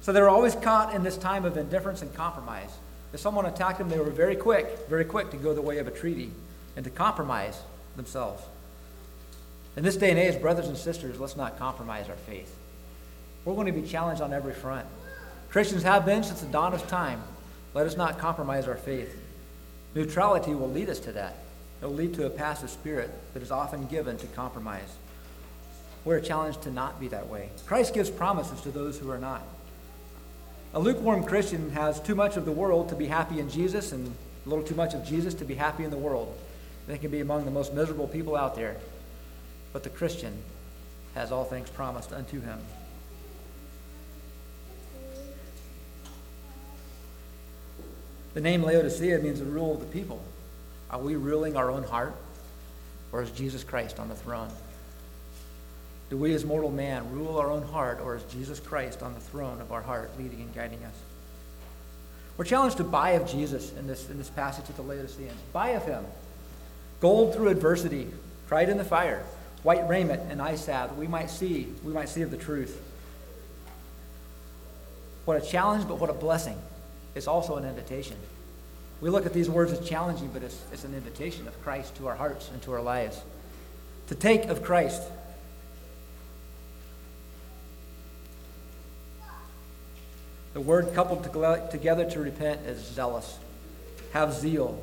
So 0.00 0.12
they 0.12 0.20
were 0.20 0.28
always 0.28 0.54
caught 0.54 0.94
in 0.94 1.02
this 1.02 1.16
time 1.16 1.44
of 1.44 1.56
indifference 1.56 2.02
and 2.02 2.12
compromise. 2.14 2.70
If 3.12 3.20
someone 3.20 3.46
attacked 3.46 3.78
them, 3.78 3.88
they 3.88 3.98
were 3.98 4.10
very 4.10 4.36
quick, 4.36 4.88
very 4.88 5.04
quick 5.04 5.30
to 5.30 5.36
go 5.36 5.54
the 5.54 5.62
way 5.62 5.78
of 5.78 5.86
a 5.86 5.90
treaty 5.90 6.30
and 6.76 6.84
to 6.84 6.90
compromise 6.90 7.60
themselves. 7.96 8.42
In 9.78 9.84
this 9.84 9.96
day 9.96 10.10
and 10.10 10.18
age, 10.18 10.40
brothers 10.40 10.66
and 10.66 10.76
sisters, 10.76 11.20
let's 11.20 11.36
not 11.36 11.56
compromise 11.56 12.08
our 12.08 12.16
faith. 12.16 12.52
We're 13.44 13.54
going 13.54 13.72
to 13.72 13.80
be 13.80 13.86
challenged 13.86 14.20
on 14.20 14.32
every 14.32 14.52
front. 14.52 14.84
Christians 15.50 15.84
have 15.84 16.04
been 16.04 16.24
since 16.24 16.40
the 16.40 16.48
dawn 16.48 16.74
of 16.74 16.84
time. 16.88 17.22
Let 17.74 17.86
us 17.86 17.96
not 17.96 18.18
compromise 18.18 18.66
our 18.66 18.74
faith. 18.74 19.16
Neutrality 19.94 20.52
will 20.52 20.68
lead 20.68 20.88
us 20.88 20.98
to 20.98 21.12
that. 21.12 21.36
It 21.80 21.84
will 21.84 21.94
lead 21.94 22.12
to 22.14 22.26
a 22.26 22.30
passive 22.30 22.70
spirit 22.70 23.08
that 23.34 23.42
is 23.44 23.52
often 23.52 23.86
given 23.86 24.18
to 24.18 24.26
compromise. 24.26 24.96
We're 26.04 26.18
challenged 26.18 26.62
to 26.62 26.72
not 26.72 26.98
be 26.98 27.06
that 27.08 27.28
way. 27.28 27.50
Christ 27.64 27.94
gives 27.94 28.10
promises 28.10 28.60
to 28.62 28.72
those 28.72 28.98
who 28.98 29.12
are 29.12 29.18
not. 29.18 29.42
A 30.74 30.80
lukewarm 30.80 31.22
Christian 31.22 31.70
has 31.70 32.00
too 32.00 32.16
much 32.16 32.36
of 32.36 32.46
the 32.46 32.50
world 32.50 32.88
to 32.88 32.96
be 32.96 33.06
happy 33.06 33.38
in 33.38 33.48
Jesus 33.48 33.92
and 33.92 34.12
a 34.44 34.48
little 34.48 34.64
too 34.64 34.74
much 34.74 34.94
of 34.94 35.06
Jesus 35.06 35.34
to 35.34 35.44
be 35.44 35.54
happy 35.54 35.84
in 35.84 35.90
the 35.90 35.96
world. 35.96 36.36
They 36.88 36.98
can 36.98 37.12
be 37.12 37.20
among 37.20 37.44
the 37.44 37.52
most 37.52 37.72
miserable 37.72 38.08
people 38.08 38.34
out 38.34 38.56
there. 38.56 38.76
But 39.72 39.82
the 39.82 39.90
Christian 39.90 40.42
has 41.14 41.32
all 41.32 41.44
things 41.44 41.70
promised 41.70 42.12
unto 42.12 42.40
him. 42.40 42.58
The 48.34 48.40
name 48.40 48.62
Laodicea 48.62 49.18
means 49.18 49.40
the 49.40 49.46
rule 49.46 49.74
of 49.74 49.80
the 49.80 49.86
people. 49.86 50.22
Are 50.90 51.00
we 51.00 51.16
ruling 51.16 51.56
our 51.56 51.70
own 51.70 51.82
heart? 51.82 52.14
Or 53.10 53.22
is 53.22 53.30
Jesus 53.30 53.64
Christ 53.64 53.98
on 53.98 54.08
the 54.08 54.14
throne? 54.14 54.50
Do 56.10 56.16
we 56.16 56.32
as 56.34 56.44
mortal 56.44 56.70
man 56.70 57.10
rule 57.12 57.38
our 57.38 57.50
own 57.50 57.62
heart, 57.62 58.00
or 58.02 58.16
is 58.16 58.22
Jesus 58.24 58.60
Christ 58.60 59.02
on 59.02 59.12
the 59.12 59.20
throne 59.20 59.60
of 59.60 59.72
our 59.72 59.82
heart, 59.82 60.10
leading 60.18 60.40
and 60.40 60.54
guiding 60.54 60.82
us? 60.84 60.94
We're 62.36 62.44
challenged 62.44 62.78
to 62.78 62.84
buy 62.84 63.10
of 63.10 63.28
Jesus 63.28 63.72
in 63.72 63.86
this, 63.86 64.08
in 64.08 64.16
this 64.16 64.30
passage 64.30 64.66
with 64.68 64.76
the 64.76 64.82
Laodiceans. 64.82 65.32
Buy 65.52 65.70
of 65.70 65.84
him. 65.84 66.06
Gold 67.00 67.34
through 67.34 67.48
adversity, 67.48 68.08
tried 68.48 68.68
in 68.68 68.78
the 68.78 68.84
fire, 68.84 69.22
white 69.62 69.88
raiment 69.88 70.30
and 70.30 70.40
eye 70.40 70.56
salve, 70.56 70.96
we 70.96 71.06
might 71.06 71.30
see, 71.30 71.72
we 71.84 71.92
might 71.92 72.08
see 72.08 72.22
of 72.22 72.30
the 72.30 72.36
truth. 72.36 72.80
What 75.24 75.42
a 75.42 75.44
challenge, 75.44 75.86
but 75.86 75.98
what 75.98 76.10
a 76.10 76.14
blessing. 76.14 76.58
It's 77.14 77.26
also 77.26 77.56
an 77.56 77.64
invitation. 77.64 78.16
We 79.00 79.10
look 79.10 79.26
at 79.26 79.32
these 79.32 79.48
words 79.48 79.72
as 79.72 79.86
challenging, 79.86 80.28
but 80.32 80.42
it's, 80.42 80.60
it's 80.72 80.84
an 80.84 80.94
invitation 80.94 81.46
of 81.46 81.62
Christ 81.62 81.94
to 81.96 82.08
our 82.08 82.16
hearts 82.16 82.50
and 82.50 82.60
to 82.62 82.72
our 82.72 82.80
lives. 82.80 83.20
To 84.08 84.14
take 84.14 84.44
of 84.44 84.62
Christ. 84.62 85.02
The 90.54 90.60
word 90.60 90.94
coupled 90.94 91.22
together 91.70 92.10
to 92.10 92.20
repent 92.20 92.62
is 92.62 92.80
zealous. 92.80 93.38
Have 94.12 94.32
zeal. 94.32 94.82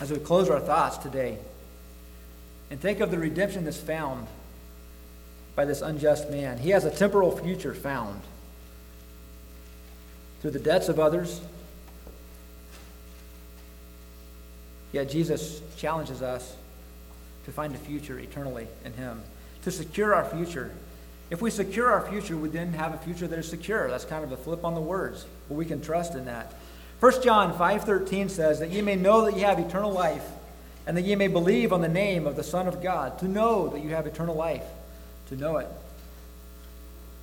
As 0.00 0.10
we 0.10 0.18
close 0.18 0.48
our 0.48 0.60
thoughts 0.60 0.96
today, 0.96 1.38
and 2.70 2.80
think 2.80 3.00
of 3.00 3.10
the 3.10 3.18
redemption 3.18 3.64
that's 3.64 3.76
found 3.76 4.26
by 5.54 5.64
this 5.64 5.82
unjust 5.82 6.30
man, 6.30 6.58
he 6.58 6.70
has 6.70 6.84
a 6.84 6.90
temporal 6.90 7.36
future 7.36 7.74
found 7.74 8.20
through 10.40 10.52
the 10.52 10.58
debts 10.58 10.88
of 10.88 10.98
others. 10.98 11.40
Yet 14.92 15.10
Jesus 15.10 15.60
challenges 15.76 16.22
us 16.22 16.56
to 17.44 17.52
find 17.52 17.74
a 17.74 17.78
future 17.78 18.18
eternally 18.18 18.66
in 18.84 18.92
Him, 18.94 19.22
to 19.62 19.70
secure 19.70 20.14
our 20.14 20.24
future. 20.24 20.72
If 21.30 21.40
we 21.40 21.50
secure 21.50 21.90
our 21.90 22.08
future, 22.08 22.36
we 22.36 22.48
then 22.48 22.72
have 22.72 22.94
a 22.94 22.98
future 22.98 23.28
that 23.28 23.38
is 23.38 23.48
secure. 23.48 23.88
That's 23.88 24.04
kind 24.04 24.24
of 24.24 24.32
a 24.32 24.36
flip 24.36 24.64
on 24.64 24.74
the 24.74 24.80
words, 24.80 25.26
but 25.48 25.54
we 25.54 25.64
can 25.64 25.80
trust 25.80 26.14
in 26.14 26.24
that. 26.24 26.54
1 27.00 27.22
John 27.22 27.54
5.13 27.54 28.28
says, 28.28 28.60
That 28.60 28.70
ye 28.70 28.82
may 28.82 28.94
know 28.94 29.24
that 29.24 29.34
ye 29.34 29.40
have 29.40 29.58
eternal 29.58 29.90
life, 29.90 30.24
and 30.86 30.96
that 30.96 31.02
ye 31.02 31.14
may 31.14 31.28
believe 31.28 31.72
on 31.72 31.80
the 31.80 31.88
name 31.88 32.26
of 32.26 32.36
the 32.36 32.44
Son 32.44 32.68
of 32.68 32.82
God, 32.82 33.18
to 33.20 33.28
know 33.28 33.68
that 33.68 33.82
you 33.82 33.90
have 33.90 34.06
eternal 34.06 34.34
life, 34.34 34.64
to 35.30 35.36
know 35.36 35.56
it. 35.56 35.68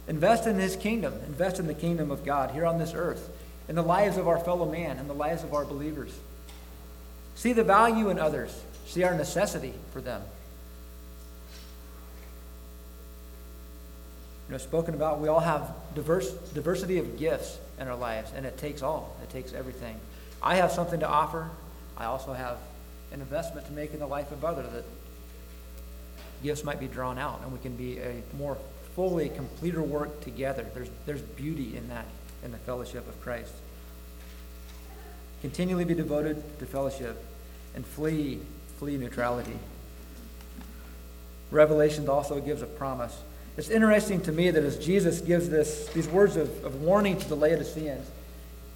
Invest 0.07 0.47
in 0.47 0.57
his 0.57 0.75
kingdom. 0.75 1.13
Invest 1.27 1.59
in 1.59 1.67
the 1.67 1.75
kingdom 1.75 2.09
of 2.09 2.25
God 2.25 2.51
here 2.51 2.65
on 2.65 2.79
this 2.79 2.93
earth, 2.95 3.29
in 3.69 3.75
the 3.75 3.83
lives 3.83 4.17
of 4.17 4.27
our 4.27 4.39
fellow 4.39 4.69
man, 4.69 4.97
in 4.97 5.07
the 5.07 5.13
lives 5.13 5.43
of 5.43 5.53
our 5.53 5.63
believers. 5.63 6.11
See 7.35 7.53
the 7.53 7.63
value 7.63 8.09
in 8.09 8.17
others. 8.17 8.59
See 8.87 9.03
our 9.03 9.13
necessity 9.13 9.73
for 9.93 10.01
them. 10.01 10.23
You 14.47 14.53
know, 14.53 14.57
spoken 14.57 14.95
about, 14.95 15.19
we 15.19 15.27
all 15.27 15.41
have 15.41 15.71
diverse 15.93 16.31
diversity 16.31 16.97
of 16.97 17.19
gifts 17.19 17.59
in 17.79 17.87
our 17.87 17.95
lives, 17.95 18.31
and 18.35 18.45
it 18.45 18.57
takes 18.57 18.81
all. 18.81 19.15
It 19.23 19.29
takes 19.29 19.53
everything. 19.53 19.99
I 20.41 20.55
have 20.55 20.71
something 20.71 20.99
to 20.99 21.07
offer. 21.07 21.49
I 21.97 22.05
also 22.05 22.33
have 22.33 22.57
an 23.11 23.21
investment 23.21 23.65
to 23.67 23.73
make 23.73 23.93
in 23.93 23.99
the 23.99 24.07
life 24.07 24.31
of 24.31 24.43
others 24.43 24.71
that 24.73 24.83
gifts 26.43 26.63
might 26.63 26.79
be 26.79 26.87
drawn 26.87 27.17
out, 27.17 27.41
and 27.43 27.51
we 27.51 27.59
can 27.59 27.75
be 27.75 27.99
a 27.99 28.21
more 28.37 28.57
fully 28.95 29.29
completer 29.29 29.81
work 29.81 30.21
together. 30.21 30.65
There's 30.73 30.89
there's 31.05 31.21
beauty 31.21 31.77
in 31.77 31.87
that 31.89 32.05
in 32.43 32.51
the 32.51 32.57
fellowship 32.57 33.07
of 33.07 33.19
Christ. 33.21 33.53
Continually 35.41 35.85
be 35.85 35.93
devoted 35.93 36.41
to 36.59 36.65
fellowship 36.65 37.23
and 37.75 37.85
flee 37.85 38.39
flee 38.79 38.97
neutrality. 38.97 39.57
Revelation 41.49 42.09
also 42.09 42.39
gives 42.39 42.61
a 42.61 42.65
promise. 42.65 43.17
It's 43.57 43.69
interesting 43.69 44.21
to 44.21 44.31
me 44.31 44.51
that 44.51 44.63
as 44.63 44.77
Jesus 44.77 45.19
gives 45.19 45.49
this, 45.49 45.87
these 45.87 46.07
words 46.07 46.35
of, 46.35 46.63
of 46.63 46.81
warning 46.81 47.17
to 47.17 47.27
the 47.27 47.35
Laodiceans, 47.35 48.07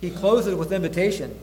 he 0.01 0.09
closes 0.09 0.55
with 0.55 0.71
invitation. 0.71 1.39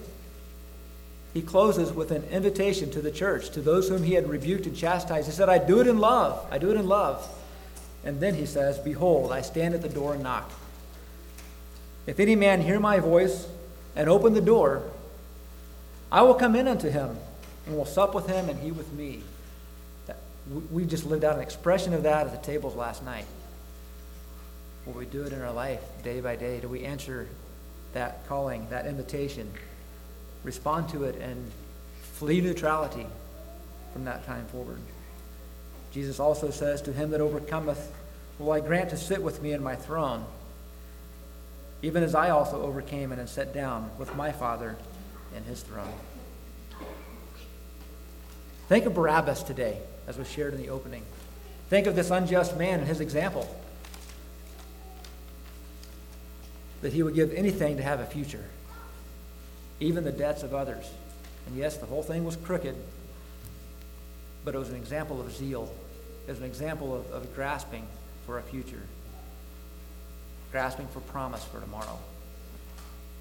He 1.33 1.43
closes 1.43 1.93
with 1.93 2.11
an 2.11 2.25
invitation 2.25 2.91
to 2.91 3.01
the 3.01 3.13
church, 3.13 3.51
to 3.51 3.61
those 3.61 3.89
whom 3.89 4.03
he 4.03 4.15
had 4.15 4.29
rebuked 4.29 4.67
and 4.67 4.77
chastised. 4.77 5.27
He 5.27 5.33
said, 5.33 5.49
I 5.49 5.59
do 5.59 5.81
it 5.81 5.87
in 5.87 5.99
love. 5.99 6.45
I 6.51 6.59
do 6.59 6.71
it 6.71 6.77
in 6.77 6.89
love. 6.89 7.27
And 8.05 8.19
then 8.19 8.35
he 8.35 8.45
says, 8.45 8.79
Behold, 8.81 9.31
I 9.31 9.43
stand 9.43 9.75
at 9.75 9.83
the 9.83 9.89
door 9.89 10.15
and 10.15 10.23
knock. 10.25 10.51
If 12.07 12.19
any 12.19 12.35
man 12.35 12.61
hear 12.61 12.81
my 12.81 12.99
voice 12.99 13.47
and 13.95 14.09
open 14.09 14.35
the 14.35 14.41
door, 14.41 14.83
I 16.11 16.23
will 16.23 16.35
come 16.35 16.57
in 16.57 16.67
unto 16.67 16.89
him 16.89 17.17
and 17.67 17.77
will 17.77 17.85
sup 17.85 18.15
with 18.15 18.27
him 18.27 18.49
and 18.49 18.59
he 18.61 18.73
with 18.73 18.93
me. 18.93 19.23
We 20.71 20.87
just 20.87 21.05
lived 21.05 21.25
out 21.25 21.37
an 21.37 21.43
expression 21.43 21.93
of 21.93 22.05
that 22.05 22.27
at 22.27 22.33
the 22.33 22.47
tables 22.47 22.75
last 22.75 23.05
night. 23.05 23.27
Will 24.87 24.95
we 24.95 25.05
do 25.05 25.25
it 25.25 25.33
in 25.33 25.43
our 25.43 25.53
life 25.53 25.81
day 26.03 26.21
by 26.21 26.37
day? 26.37 26.61
Do 26.61 26.69
we 26.69 26.85
answer 26.85 27.29
that 27.93 28.27
calling, 28.27 28.67
that 28.71 28.87
invitation? 28.87 29.53
Respond 30.45 30.89
to 30.91 31.05
it 31.05 31.17
and 31.17 31.51
flee 32.15 32.41
neutrality 32.41 33.07
from 33.93 34.05
that 34.07 34.25
time 34.27 34.47
forward. 34.47 34.81
Jesus 35.93 36.21
also 36.21 36.51
says, 36.51 36.81
To 36.83 36.93
him 36.93 37.11
that 37.11 37.21
overcometh, 37.21 37.93
will 38.39 38.53
I 38.53 38.61
grant 38.61 38.91
to 38.91 38.97
sit 38.97 39.23
with 39.23 39.43
me 39.43 39.53
in 39.53 39.63
my 39.63 39.77
throne, 39.77 40.25
even 41.83 42.03
as 42.03 42.15
I 42.15 42.31
also 42.31 42.63
overcame 42.63 43.13
and 43.13 43.21
am 43.21 43.27
set 43.27 43.53
down 43.53 43.91
with 43.99 44.15
my 44.17 44.33
Father 44.33 44.77
in 45.37 45.45
his 45.45 45.63
throne. 45.63 45.93
Think 48.69 48.87
of 48.87 48.95
Barabbas 48.95 49.43
today, 49.43 49.81
as 50.09 50.19
was 50.19 50.29
shared 50.29 50.55
in 50.55 50.61
the 50.61 50.71
opening. 50.71 51.05
Think 51.71 51.87
of 51.87 51.95
this 51.95 52.11
unjust 52.11 52.57
man 52.57 52.81
and 52.81 52.89
his 52.89 53.01
example 53.01 53.55
that 56.81 56.93
he 56.93 57.03
would 57.03 57.15
give 57.15 57.33
anything 57.33 57.77
to 57.77 57.83
have 57.83 58.01
a 58.01 58.07
future, 58.07 58.45
even 59.79 60.03
the 60.03 60.13
debts 60.13 60.43
of 60.43 60.55
others. 60.55 60.91
And 61.47 61.57
yes, 61.57 61.77
the 61.77 61.87
whole 61.87 62.03
thing 62.03 62.25
was 62.25 62.37
crooked, 62.37 62.75
but 64.45 64.55
it 64.55 64.59
was 64.59 64.71
an 64.71 64.77
example 64.77 65.21
of 65.21 65.31
zeal. 65.33 65.73
It 66.27 66.31
was 66.31 66.41
an 66.41 66.47
example 66.47 66.97
of, 66.97 67.11
of 67.13 67.35
grasping 67.35 67.87
for 68.27 68.39
a 68.39 68.43
future, 68.43 68.83
grasping 70.53 70.87
for 70.89 71.01
promise 71.01 71.45
for 71.45 71.61
tomorrow. 71.61 71.99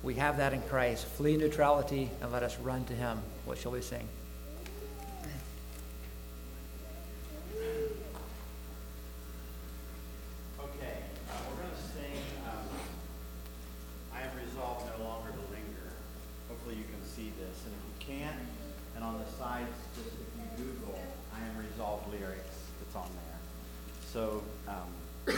We 0.04 0.14
have 0.16 0.38
that 0.38 0.54
in 0.54 0.62
Christ. 0.64 1.06
Flee 1.06 1.38
neutrality 1.38 2.10
and 2.22 2.32
let 2.32 2.44
us 2.44 2.58
run 2.60 2.86
to 2.86 2.94
him. 2.94 3.20
What 3.46 3.58
shall 3.58 3.72
we 3.72 3.82
sing? 3.82 4.08
Okay, 10.60 10.98
uh, 11.30 11.34
we're 11.50 11.64
going 11.64 11.74
to 11.74 11.82
sing 11.82 12.22
um, 12.46 12.62
I 14.14 14.22
Am 14.22 14.30
Resolved 14.46 14.86
No 14.98 15.06
Longer 15.06 15.32
to 15.32 15.44
Linger. 15.52 15.90
Hopefully 16.48 16.76
you 16.76 16.84
can 16.84 17.04
see 17.04 17.32
this. 17.40 17.66
And 17.66 17.74
if 17.74 17.82
you 17.90 17.96
can't, 18.20 18.40
and 18.96 19.04
on 19.04 19.18
the 19.18 19.30
sides, 19.38 19.74
just 19.96 20.14
if 20.14 20.30
you 20.38 20.64
Google 20.64 21.00
I 21.34 21.40
Am 21.40 21.58
Resolved 21.58 22.12
lyrics, 22.14 22.58
it's 22.82 22.96
on 22.96 23.10
there. 23.10 23.40
So, 24.18 24.42
um, 24.68 24.76
yeah. 25.28 25.36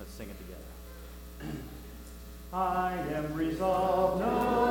Let's 0.00 0.12
sing 0.12 0.28
it 0.28 0.36
together. 0.38 1.56
I 2.52 2.94
am 3.14 3.32
resolved 3.34 4.18
no 4.18 4.61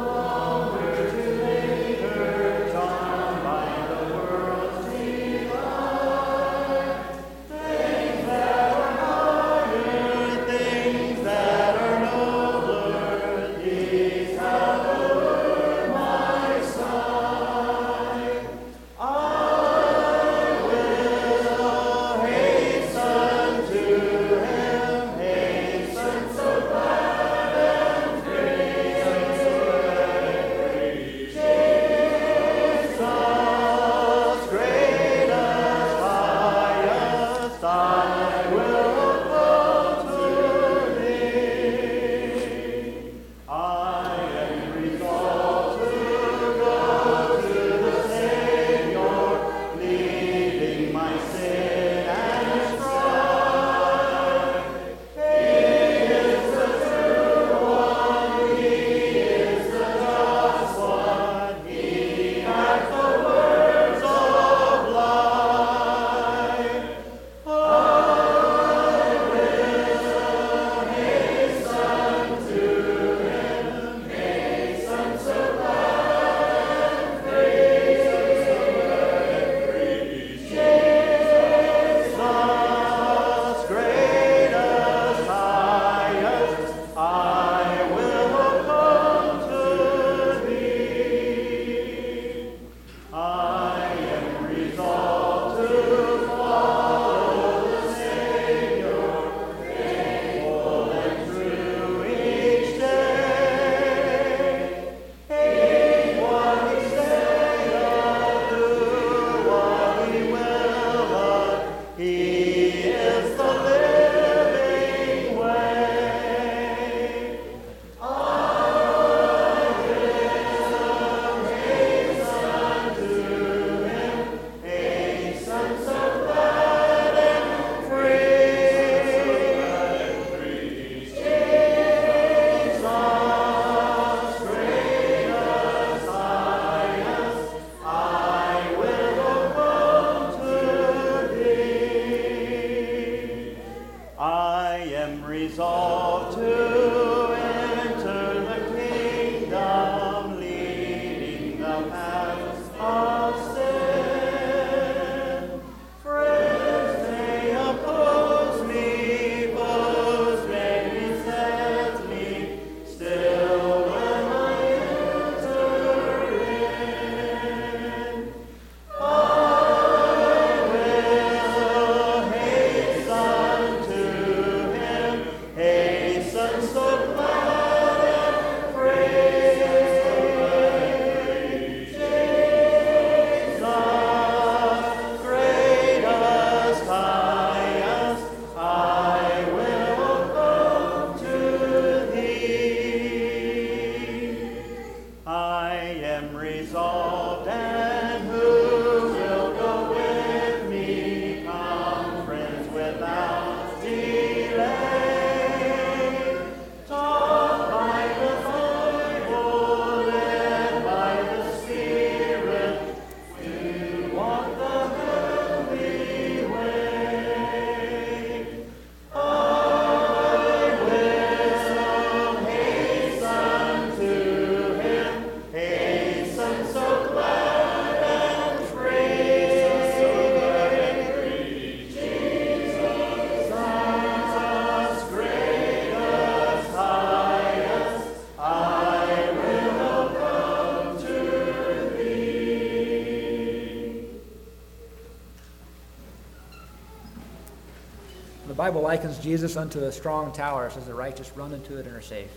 Bible 248.62 248.82
likens 248.82 249.18
Jesus 249.18 249.58
unto 249.58 249.86
a 249.86 249.92
strong 249.92 250.32
tower, 250.34 250.70
says 250.70 250.86
the 250.86 250.94
righteous 250.94 251.32
run 251.36 251.52
into 251.52 251.78
it 251.78 251.88
and 251.88 251.96
are 251.96 252.02
safe. 252.02 252.30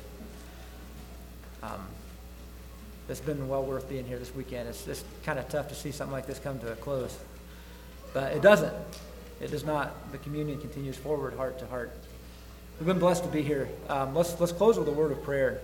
Um, 1.63 1.87
it's 3.11 3.21
been 3.21 3.47
well 3.47 3.63
worth 3.63 3.91
being 3.91 4.07
here 4.07 4.19
this 4.19 4.35
weekend. 4.35 4.67
It's 4.67 4.87
just 4.87 5.05
kind 5.25 5.39
of 5.39 5.47
tough 5.51 5.69
to 5.69 5.75
see 5.75 5.91
something 5.91 6.15
like 6.15 6.27
this 6.27 6.39
come 6.39 6.59
to 6.61 6.73
a 6.73 6.77
close. 6.77 7.15
But 8.15 8.33
it 8.33 8.41
doesn't. 8.41 8.73
It 9.43 9.51
does 9.51 9.67
not. 9.67 10.13
The 10.13 10.17
communion 10.17 10.59
continues 10.63 10.97
forward, 10.97 11.35
heart 11.35 11.59
to 11.59 11.67
heart. 11.67 11.93
We've 12.81 12.87
been 12.87 12.99
blessed 12.99 13.25
to 13.25 13.29
be 13.29 13.43
here. 13.43 13.69
Um, 13.91 14.15
let's, 14.15 14.41
let's 14.41 14.51
close 14.51 14.79
with 14.79 14.89
a 14.89 14.93
word 14.93 15.13
of 15.13 15.23
prayer. 15.25 15.61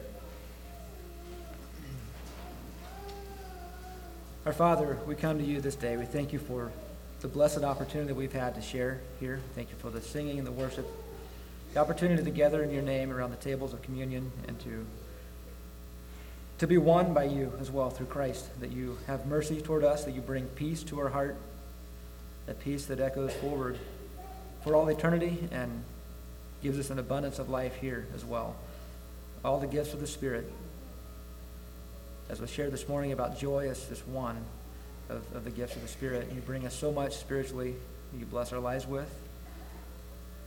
Our 4.44 4.52
Father, 4.52 4.98
we 5.06 5.14
come 5.14 5.38
to 5.38 5.44
you 5.44 5.62
this 5.62 5.74
day. 5.74 5.96
We 5.96 6.04
thank 6.04 6.34
you 6.34 6.38
for 6.38 6.70
the 7.20 7.28
blessed 7.28 7.62
opportunity 7.62 8.08
that 8.08 8.14
we've 8.14 8.32
had 8.32 8.54
to 8.54 8.62
share 8.62 9.00
here. 9.18 9.40
Thank 9.54 9.70
you 9.70 9.76
for 9.76 9.90
the 9.90 10.00
singing 10.00 10.38
and 10.38 10.46
the 10.46 10.52
worship, 10.52 10.86
the 11.74 11.80
opportunity 11.80 12.22
to 12.22 12.30
gather 12.30 12.62
in 12.62 12.70
your 12.70 12.82
name 12.82 13.12
around 13.12 13.30
the 13.30 13.36
tables 13.36 13.72
of 13.72 13.82
communion 13.82 14.32
and 14.48 14.58
to 14.60 14.86
to 16.58 16.66
be 16.66 16.76
won 16.76 17.14
by 17.14 17.24
you 17.24 17.50
as 17.58 17.70
well 17.70 17.88
through 17.88 18.04
Christ, 18.04 18.60
that 18.60 18.70
you 18.70 18.98
have 19.06 19.24
mercy 19.24 19.62
toward 19.62 19.82
us, 19.82 20.04
that 20.04 20.14
you 20.14 20.20
bring 20.20 20.44
peace 20.44 20.82
to 20.84 21.00
our 21.00 21.08
heart, 21.08 21.36
that 22.44 22.60
peace 22.60 22.84
that 22.84 23.00
echoes 23.00 23.32
forward 23.32 23.78
for 24.62 24.76
all 24.76 24.86
eternity 24.88 25.48
and 25.52 25.82
gives 26.62 26.78
us 26.78 26.90
an 26.90 26.98
abundance 26.98 27.38
of 27.38 27.48
life 27.48 27.76
here 27.76 28.06
as 28.14 28.26
well. 28.26 28.56
All 29.42 29.58
the 29.58 29.66
gifts 29.66 29.94
of 29.94 30.00
the 30.00 30.06
Spirit. 30.06 30.52
As 32.28 32.42
was 32.42 32.50
shared 32.50 32.72
this 32.72 32.86
morning 32.86 33.12
about 33.12 33.38
joy 33.38 33.70
as 33.70 33.82
just 33.86 34.06
one 34.06 34.44
of, 35.10 35.36
of 35.36 35.44
the 35.44 35.50
gifts 35.50 35.76
of 35.76 35.82
the 35.82 35.88
Spirit. 35.88 36.30
You 36.34 36.40
bring 36.40 36.66
us 36.66 36.74
so 36.74 36.92
much 36.92 37.16
spiritually 37.16 37.74
you 38.18 38.26
bless 38.26 38.52
our 38.52 38.58
lives 38.58 38.86
with. 38.86 39.12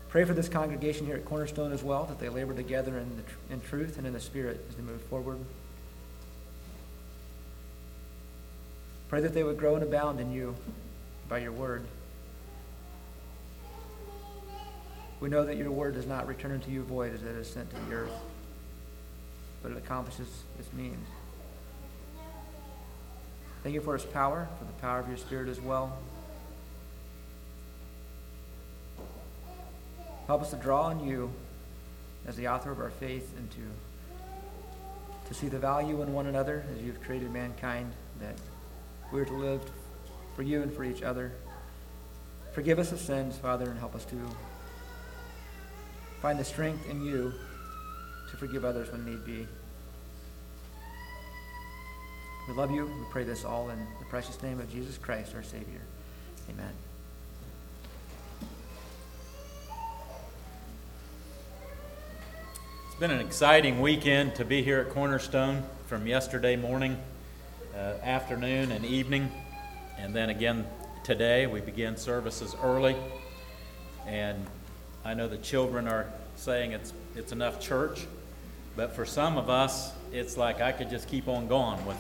Pray 0.10 0.26
for 0.26 0.34
this 0.34 0.50
congregation 0.50 1.06
here 1.06 1.16
at 1.16 1.26
Cornerstone 1.26 1.72
as 1.72 1.84
well, 1.84 2.06
that 2.06 2.20
they 2.20 2.30
labor 2.30 2.54
together 2.54 2.98
in, 2.98 3.16
the, 3.16 3.24
tr- 3.24 3.38
in 3.50 3.62
truth 3.62 3.98
and 3.98 4.06
in 4.06 4.14
the 4.14 4.20
Spirit 4.20 4.64
as 4.70 4.76
they 4.76 4.84
move 4.84 5.02
forward. 5.04 5.40
Pray 9.10 9.22
that 9.22 9.34
they 9.34 9.44
would 9.44 9.58
grow 9.58 9.76
and 9.76 9.84
abound 9.84 10.20
in 10.20 10.32
you 10.32 10.56
by 11.30 11.40
your 11.40 11.52
word. 11.52 11.84
We 15.20 15.30
know 15.30 15.46
that 15.46 15.56
your 15.56 15.72
word 15.72 15.96
does 15.96 16.06
not 16.06 16.28
return 16.28 16.52
unto 16.52 16.70
you 16.70 16.84
void 16.84 17.14
as 17.14 17.24
it 17.24 17.30
is 17.30 17.50
sent 17.50 17.70
to 17.70 17.76
the 17.88 17.96
earth, 17.96 18.12
but 19.62 19.72
it 19.72 19.78
accomplishes 19.78 20.28
its 20.60 20.72
means. 20.74 21.08
Thank 23.64 23.76
you 23.76 23.82
for 23.82 23.94
his 23.94 24.04
power, 24.04 24.50
for 24.60 24.66
the 24.66 24.74
power 24.74 25.00
of 25.00 25.08
your 25.08 25.16
spirit 25.16 25.48
as 25.48 25.62
well. 25.62 25.98
Help 30.28 30.42
us 30.42 30.50
to 30.50 30.58
draw 30.58 30.84
on 30.84 31.08
you 31.08 31.32
as 32.28 32.36
the 32.36 32.50
author 32.50 32.72
of 32.72 32.80
our 32.80 32.90
faith 32.90 33.34
and 33.38 33.50
to, 33.52 35.30
to 35.30 35.34
see 35.34 35.48
the 35.48 35.60
value 35.60 36.02
in 36.02 36.12
one 36.12 36.28
another 36.28 36.66
as 36.76 36.82
you've 36.84 37.02
created 37.02 37.32
mankind, 37.32 37.94
that 38.20 38.36
we're 39.14 39.24
to 39.24 39.34
live 39.34 39.62
for 40.36 40.44
you 40.44 40.62
and 40.62 40.74
for 40.74 40.84
each 40.84 41.02
other. 41.02 41.32
Forgive 42.52 42.80
us 42.80 42.92
of 42.92 43.00
sins, 43.00 43.38
Father, 43.38 43.70
and 43.70 43.80
help 43.80 43.96
us 43.96 44.04
to 44.06 44.18
find 46.22 46.38
the 46.38 46.44
strength 46.44 46.90
in 46.90 47.02
you 47.02 47.34
to 48.30 48.38
forgive 48.38 48.66
others 48.66 48.92
when 48.92 49.06
need 49.06 49.26
be. 49.26 49.48
We 52.48 52.54
love 52.54 52.72
you. 52.72 52.86
We 52.86 53.06
pray 53.10 53.24
this 53.24 53.46
all 53.46 53.70
in 53.70 53.80
the 54.00 54.06
precious 54.06 54.42
name 54.44 54.60
of 54.60 54.70
Jesus 54.70 54.98
Christ, 54.98 55.34
our 55.34 55.44
Savior. 55.44 55.80
Amen. 56.50 56.74
It's 62.88 63.00
been 63.00 63.12
an 63.12 63.22
exciting 63.22 63.80
weekend 63.80 64.36
to 64.36 64.44
be 64.44 64.62
here 64.62 64.82
at 64.82 64.90
Cornerstone 64.90 65.64
from 65.88 66.06
yesterday 66.06 66.58
morning, 66.58 66.98
uh, 67.74 67.94
afternoon, 68.04 68.74
and 68.74 68.84
evening. 68.84 69.32
And 69.98 70.14
then 70.14 70.30
again 70.30 70.68
today, 71.06 71.48
we 71.48 71.62
begin 71.62 71.96
services 71.96 72.58
early. 72.62 72.98
And 74.06 74.46
I 75.06 75.14
know 75.14 75.30
the 75.30 75.38
children 75.38 75.88
are 75.88 76.08
saying 76.36 76.74
it's, 76.74 76.92
it's 77.16 77.32
enough 77.32 77.62
church. 77.62 78.06
But 78.76 78.94
for 78.96 79.06
some 79.06 79.38
of 79.38 79.50
us, 79.50 79.94
it's 80.12 80.36
like 80.36 80.60
I 80.60 80.74
could 80.74 80.90
just 80.90 81.08
keep 81.08 81.30
on 81.30 81.48
going 81.48 81.86
with, 81.86 81.98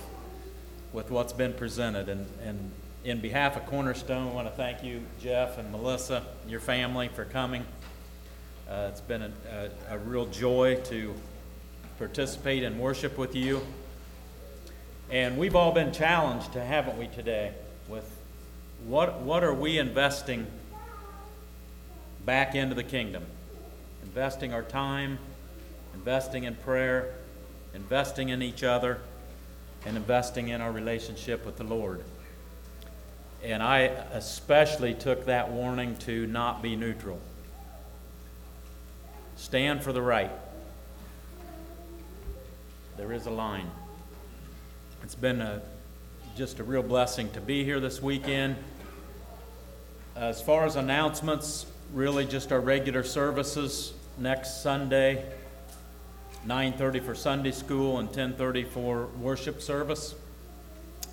with 0.93 1.09
what's 1.09 1.33
been 1.33 1.53
presented. 1.53 2.07
And, 2.07 2.25
and 2.45 2.71
in 3.03 3.19
behalf 3.19 3.57
of 3.57 3.65
Cornerstone, 3.65 4.29
I 4.29 4.31
want 4.31 4.47
to 4.47 4.53
thank 4.53 4.83
you, 4.83 5.01
Jeff 5.19 5.57
and 5.57 5.71
Melissa, 5.71 6.23
your 6.47 6.59
family, 6.59 7.09
for 7.09 7.25
coming. 7.25 7.65
Uh, 8.69 8.87
it's 8.89 9.01
been 9.01 9.23
a, 9.23 9.31
a, 9.89 9.95
a 9.95 9.97
real 9.97 10.27
joy 10.27 10.79
to 10.85 11.13
participate 11.97 12.63
in 12.63 12.77
worship 12.79 13.17
with 13.17 13.35
you. 13.35 13.61
And 15.09 15.37
we've 15.37 15.55
all 15.55 15.73
been 15.73 15.91
challenged, 15.91 16.53
haven't 16.53 16.97
we, 16.97 17.07
today, 17.07 17.51
with 17.89 18.09
what, 18.85 19.19
what 19.21 19.43
are 19.43 19.53
we 19.53 19.79
investing 19.79 20.47
back 22.25 22.55
into 22.55 22.75
the 22.75 22.83
kingdom? 22.83 23.25
Investing 24.03 24.53
our 24.53 24.63
time, 24.63 25.17
investing 25.93 26.45
in 26.45 26.55
prayer, 26.55 27.13
investing 27.73 28.29
in 28.29 28.41
each 28.41 28.63
other, 28.63 28.99
and 29.85 29.97
investing 29.97 30.49
in 30.49 30.61
our 30.61 30.71
relationship 30.71 31.45
with 31.45 31.57
the 31.57 31.63
Lord. 31.63 32.03
And 33.43 33.61
I 33.61 33.81
especially 34.13 34.93
took 34.93 35.25
that 35.25 35.51
warning 35.51 35.97
to 35.97 36.25
not 36.27 36.61
be 36.61 36.75
neutral. 36.75 37.19
Stand 39.35 39.83
for 39.83 39.91
the 39.91 40.01
right. 40.01 40.31
There 42.95 43.11
is 43.11 43.25
a 43.25 43.31
line. 43.31 43.69
It's 45.03 45.15
been 45.15 45.41
a, 45.41 45.61
just 46.37 46.59
a 46.59 46.63
real 46.63 46.83
blessing 46.83 47.29
to 47.31 47.41
be 47.41 47.65
here 47.65 47.81
this 47.81 48.01
weekend. 48.01 48.55
As 50.15 50.41
far 50.41 50.65
as 50.65 50.77
announcements, 50.77 51.65
really 51.91 52.25
just 52.25 52.51
our 52.53 52.61
regular 52.61 53.03
services 53.03 53.93
next 54.17 54.61
Sunday, 54.63 55.25
9:30 56.45 56.99
for 56.99 57.15
Sunday 57.15 57.51
school 57.51 57.99
and 57.99 58.11
10:30 58.11 58.63
for 58.65 59.07
worship 59.19 59.61
service. 59.61 60.15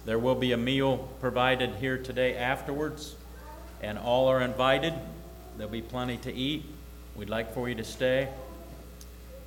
There 0.05 0.19
will 0.19 0.35
be 0.35 0.53
a 0.53 0.57
meal 0.57 1.09
provided 1.21 1.77
here 1.77 1.99
today 1.99 2.37
afterwards, 2.37 3.15
and 3.83 3.99
all 3.99 4.29
are 4.29 4.41
invited. 4.41 4.95
There'll 5.57 5.71
be 5.71 5.83
plenty 5.83 6.17
to 6.19 6.33
eat. 6.33 6.65
We'd 7.15 7.29
like 7.29 7.53
for 7.53 7.69
you 7.69 7.75
to 7.75 7.85
stay. 7.85 8.29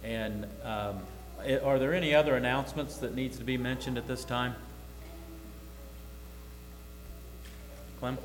And 0.04 0.46
um, 0.64 1.00
are 1.64 1.80
there 1.80 1.94
any 1.94 2.14
other 2.14 2.36
announcements 2.36 2.98
that 2.98 3.16
needs 3.16 3.38
to 3.38 3.44
be 3.44 3.58
mentioned 3.58 3.98
at 3.98 4.08
this 4.08 4.24
time? 4.24 4.56
Clem? 8.00 8.18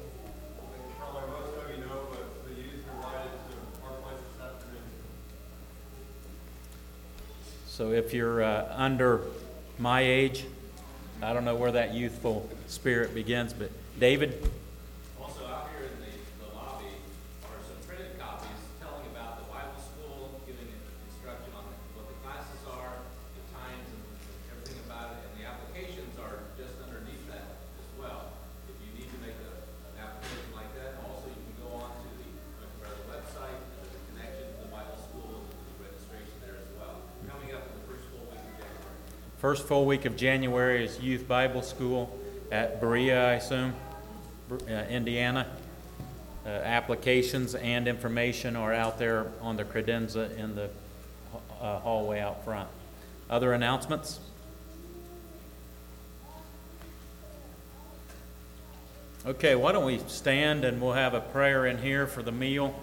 Probably 0.98 1.30
most 1.30 1.56
of 1.56 1.70
you 1.70 1.84
know, 1.86 2.08
but 2.10 2.48
the 2.48 2.54
youth 2.60 2.84
are 2.90 2.96
invited 2.96 3.30
to 3.30 3.86
our 3.86 3.92
place 4.02 4.18
this 4.18 4.44
afternoon. 4.44 4.82
So 7.78 7.92
if 7.92 8.12
you're 8.12 8.42
uh, 8.42 8.74
under 8.74 9.22
my 9.78 10.00
age, 10.00 10.42
I 11.22 11.32
don't 11.32 11.44
know 11.44 11.54
where 11.54 11.70
that 11.70 11.94
youthful 11.94 12.50
spirit 12.66 13.14
begins, 13.14 13.52
but 13.52 13.70
David, 14.00 14.50
Also 15.14 15.46
out 15.46 15.70
here 15.70 15.86
in 15.86 15.94
the, 16.02 16.10
the 16.42 16.50
lobby 16.58 16.90
are 17.46 17.62
some 17.62 17.78
printed 17.86 18.18
copies 18.18 18.50
telling 18.82 19.06
about 19.14 19.38
the 19.38 19.46
Bible 19.46 19.78
school, 19.78 20.42
giving 20.42 20.66
instruction 21.06 21.54
on 21.54 21.70
what 21.94 22.10
the 22.10 22.18
classes 22.26 22.58
are, 22.66 22.98
the 23.38 23.44
times 23.54 23.86
and 23.94 24.02
everything 24.58 24.82
about 24.90 25.14
it, 25.14 25.22
and 25.30 25.38
the 25.38 25.46
applications 25.46 26.18
are 26.18 26.50
just 26.58 26.82
underneath 26.82 27.30
that 27.30 27.62
as 27.78 27.86
well. 27.94 28.34
If 28.66 28.74
you 28.82 28.90
need 28.98 29.06
to 29.06 29.18
make 29.22 29.38
a, 29.38 29.54
an 29.94 30.02
application 30.02 30.50
like 30.50 30.74
that, 30.82 30.98
also 31.06 31.30
you 31.30 31.38
can 31.46 31.54
go 31.62 31.78
on 31.78 31.94
to 31.94 32.10
the, 32.10 32.26
or 32.82 32.90
the 32.90 33.06
website, 33.06 33.54
and 33.54 33.70
there's 33.78 33.94
a 33.94 34.02
connection 34.10 34.50
to 34.50 34.66
the 34.66 34.70
Bible 34.74 34.98
school, 34.98 35.46
and 35.46 35.62
there's 35.78 35.94
registration 35.94 36.34
there 36.42 36.58
as 36.58 36.70
well. 36.74 37.06
Coming 37.28 37.52
up 37.52 37.60
in 37.68 37.72
the 37.76 37.84
first 37.84 38.08
full 38.08 38.24
week 38.32 38.40
of 38.40 38.54
January. 38.56 38.98
First 39.48 39.66
full 39.66 39.86
week 39.86 40.04
of 40.04 40.14
January 40.14 40.84
is 40.84 41.00
Youth 41.00 41.26
Bible 41.26 41.62
School 41.62 42.14
at 42.52 42.82
Berea, 42.82 43.30
I 43.30 43.32
assume, 43.36 43.72
uh, 44.50 44.74
Indiana. 44.90 45.46
Uh, 46.44 46.50
Applications 46.50 47.54
and 47.54 47.88
information 47.88 48.56
are 48.56 48.74
out 48.74 48.98
there 48.98 49.28
on 49.40 49.56
the 49.56 49.64
credenza 49.64 50.36
in 50.36 50.54
the 50.54 50.68
uh, 51.62 51.78
hallway 51.78 52.20
out 52.20 52.44
front. 52.44 52.68
Other 53.30 53.54
announcements? 53.54 54.20
Okay, 59.24 59.54
why 59.54 59.72
don't 59.72 59.86
we 59.86 59.98
stand 60.08 60.66
and 60.66 60.78
we'll 60.78 60.92
have 60.92 61.14
a 61.14 61.22
prayer 61.22 61.64
in 61.64 61.78
here 61.78 62.06
for 62.06 62.22
the 62.22 62.32
meal. 62.32 62.78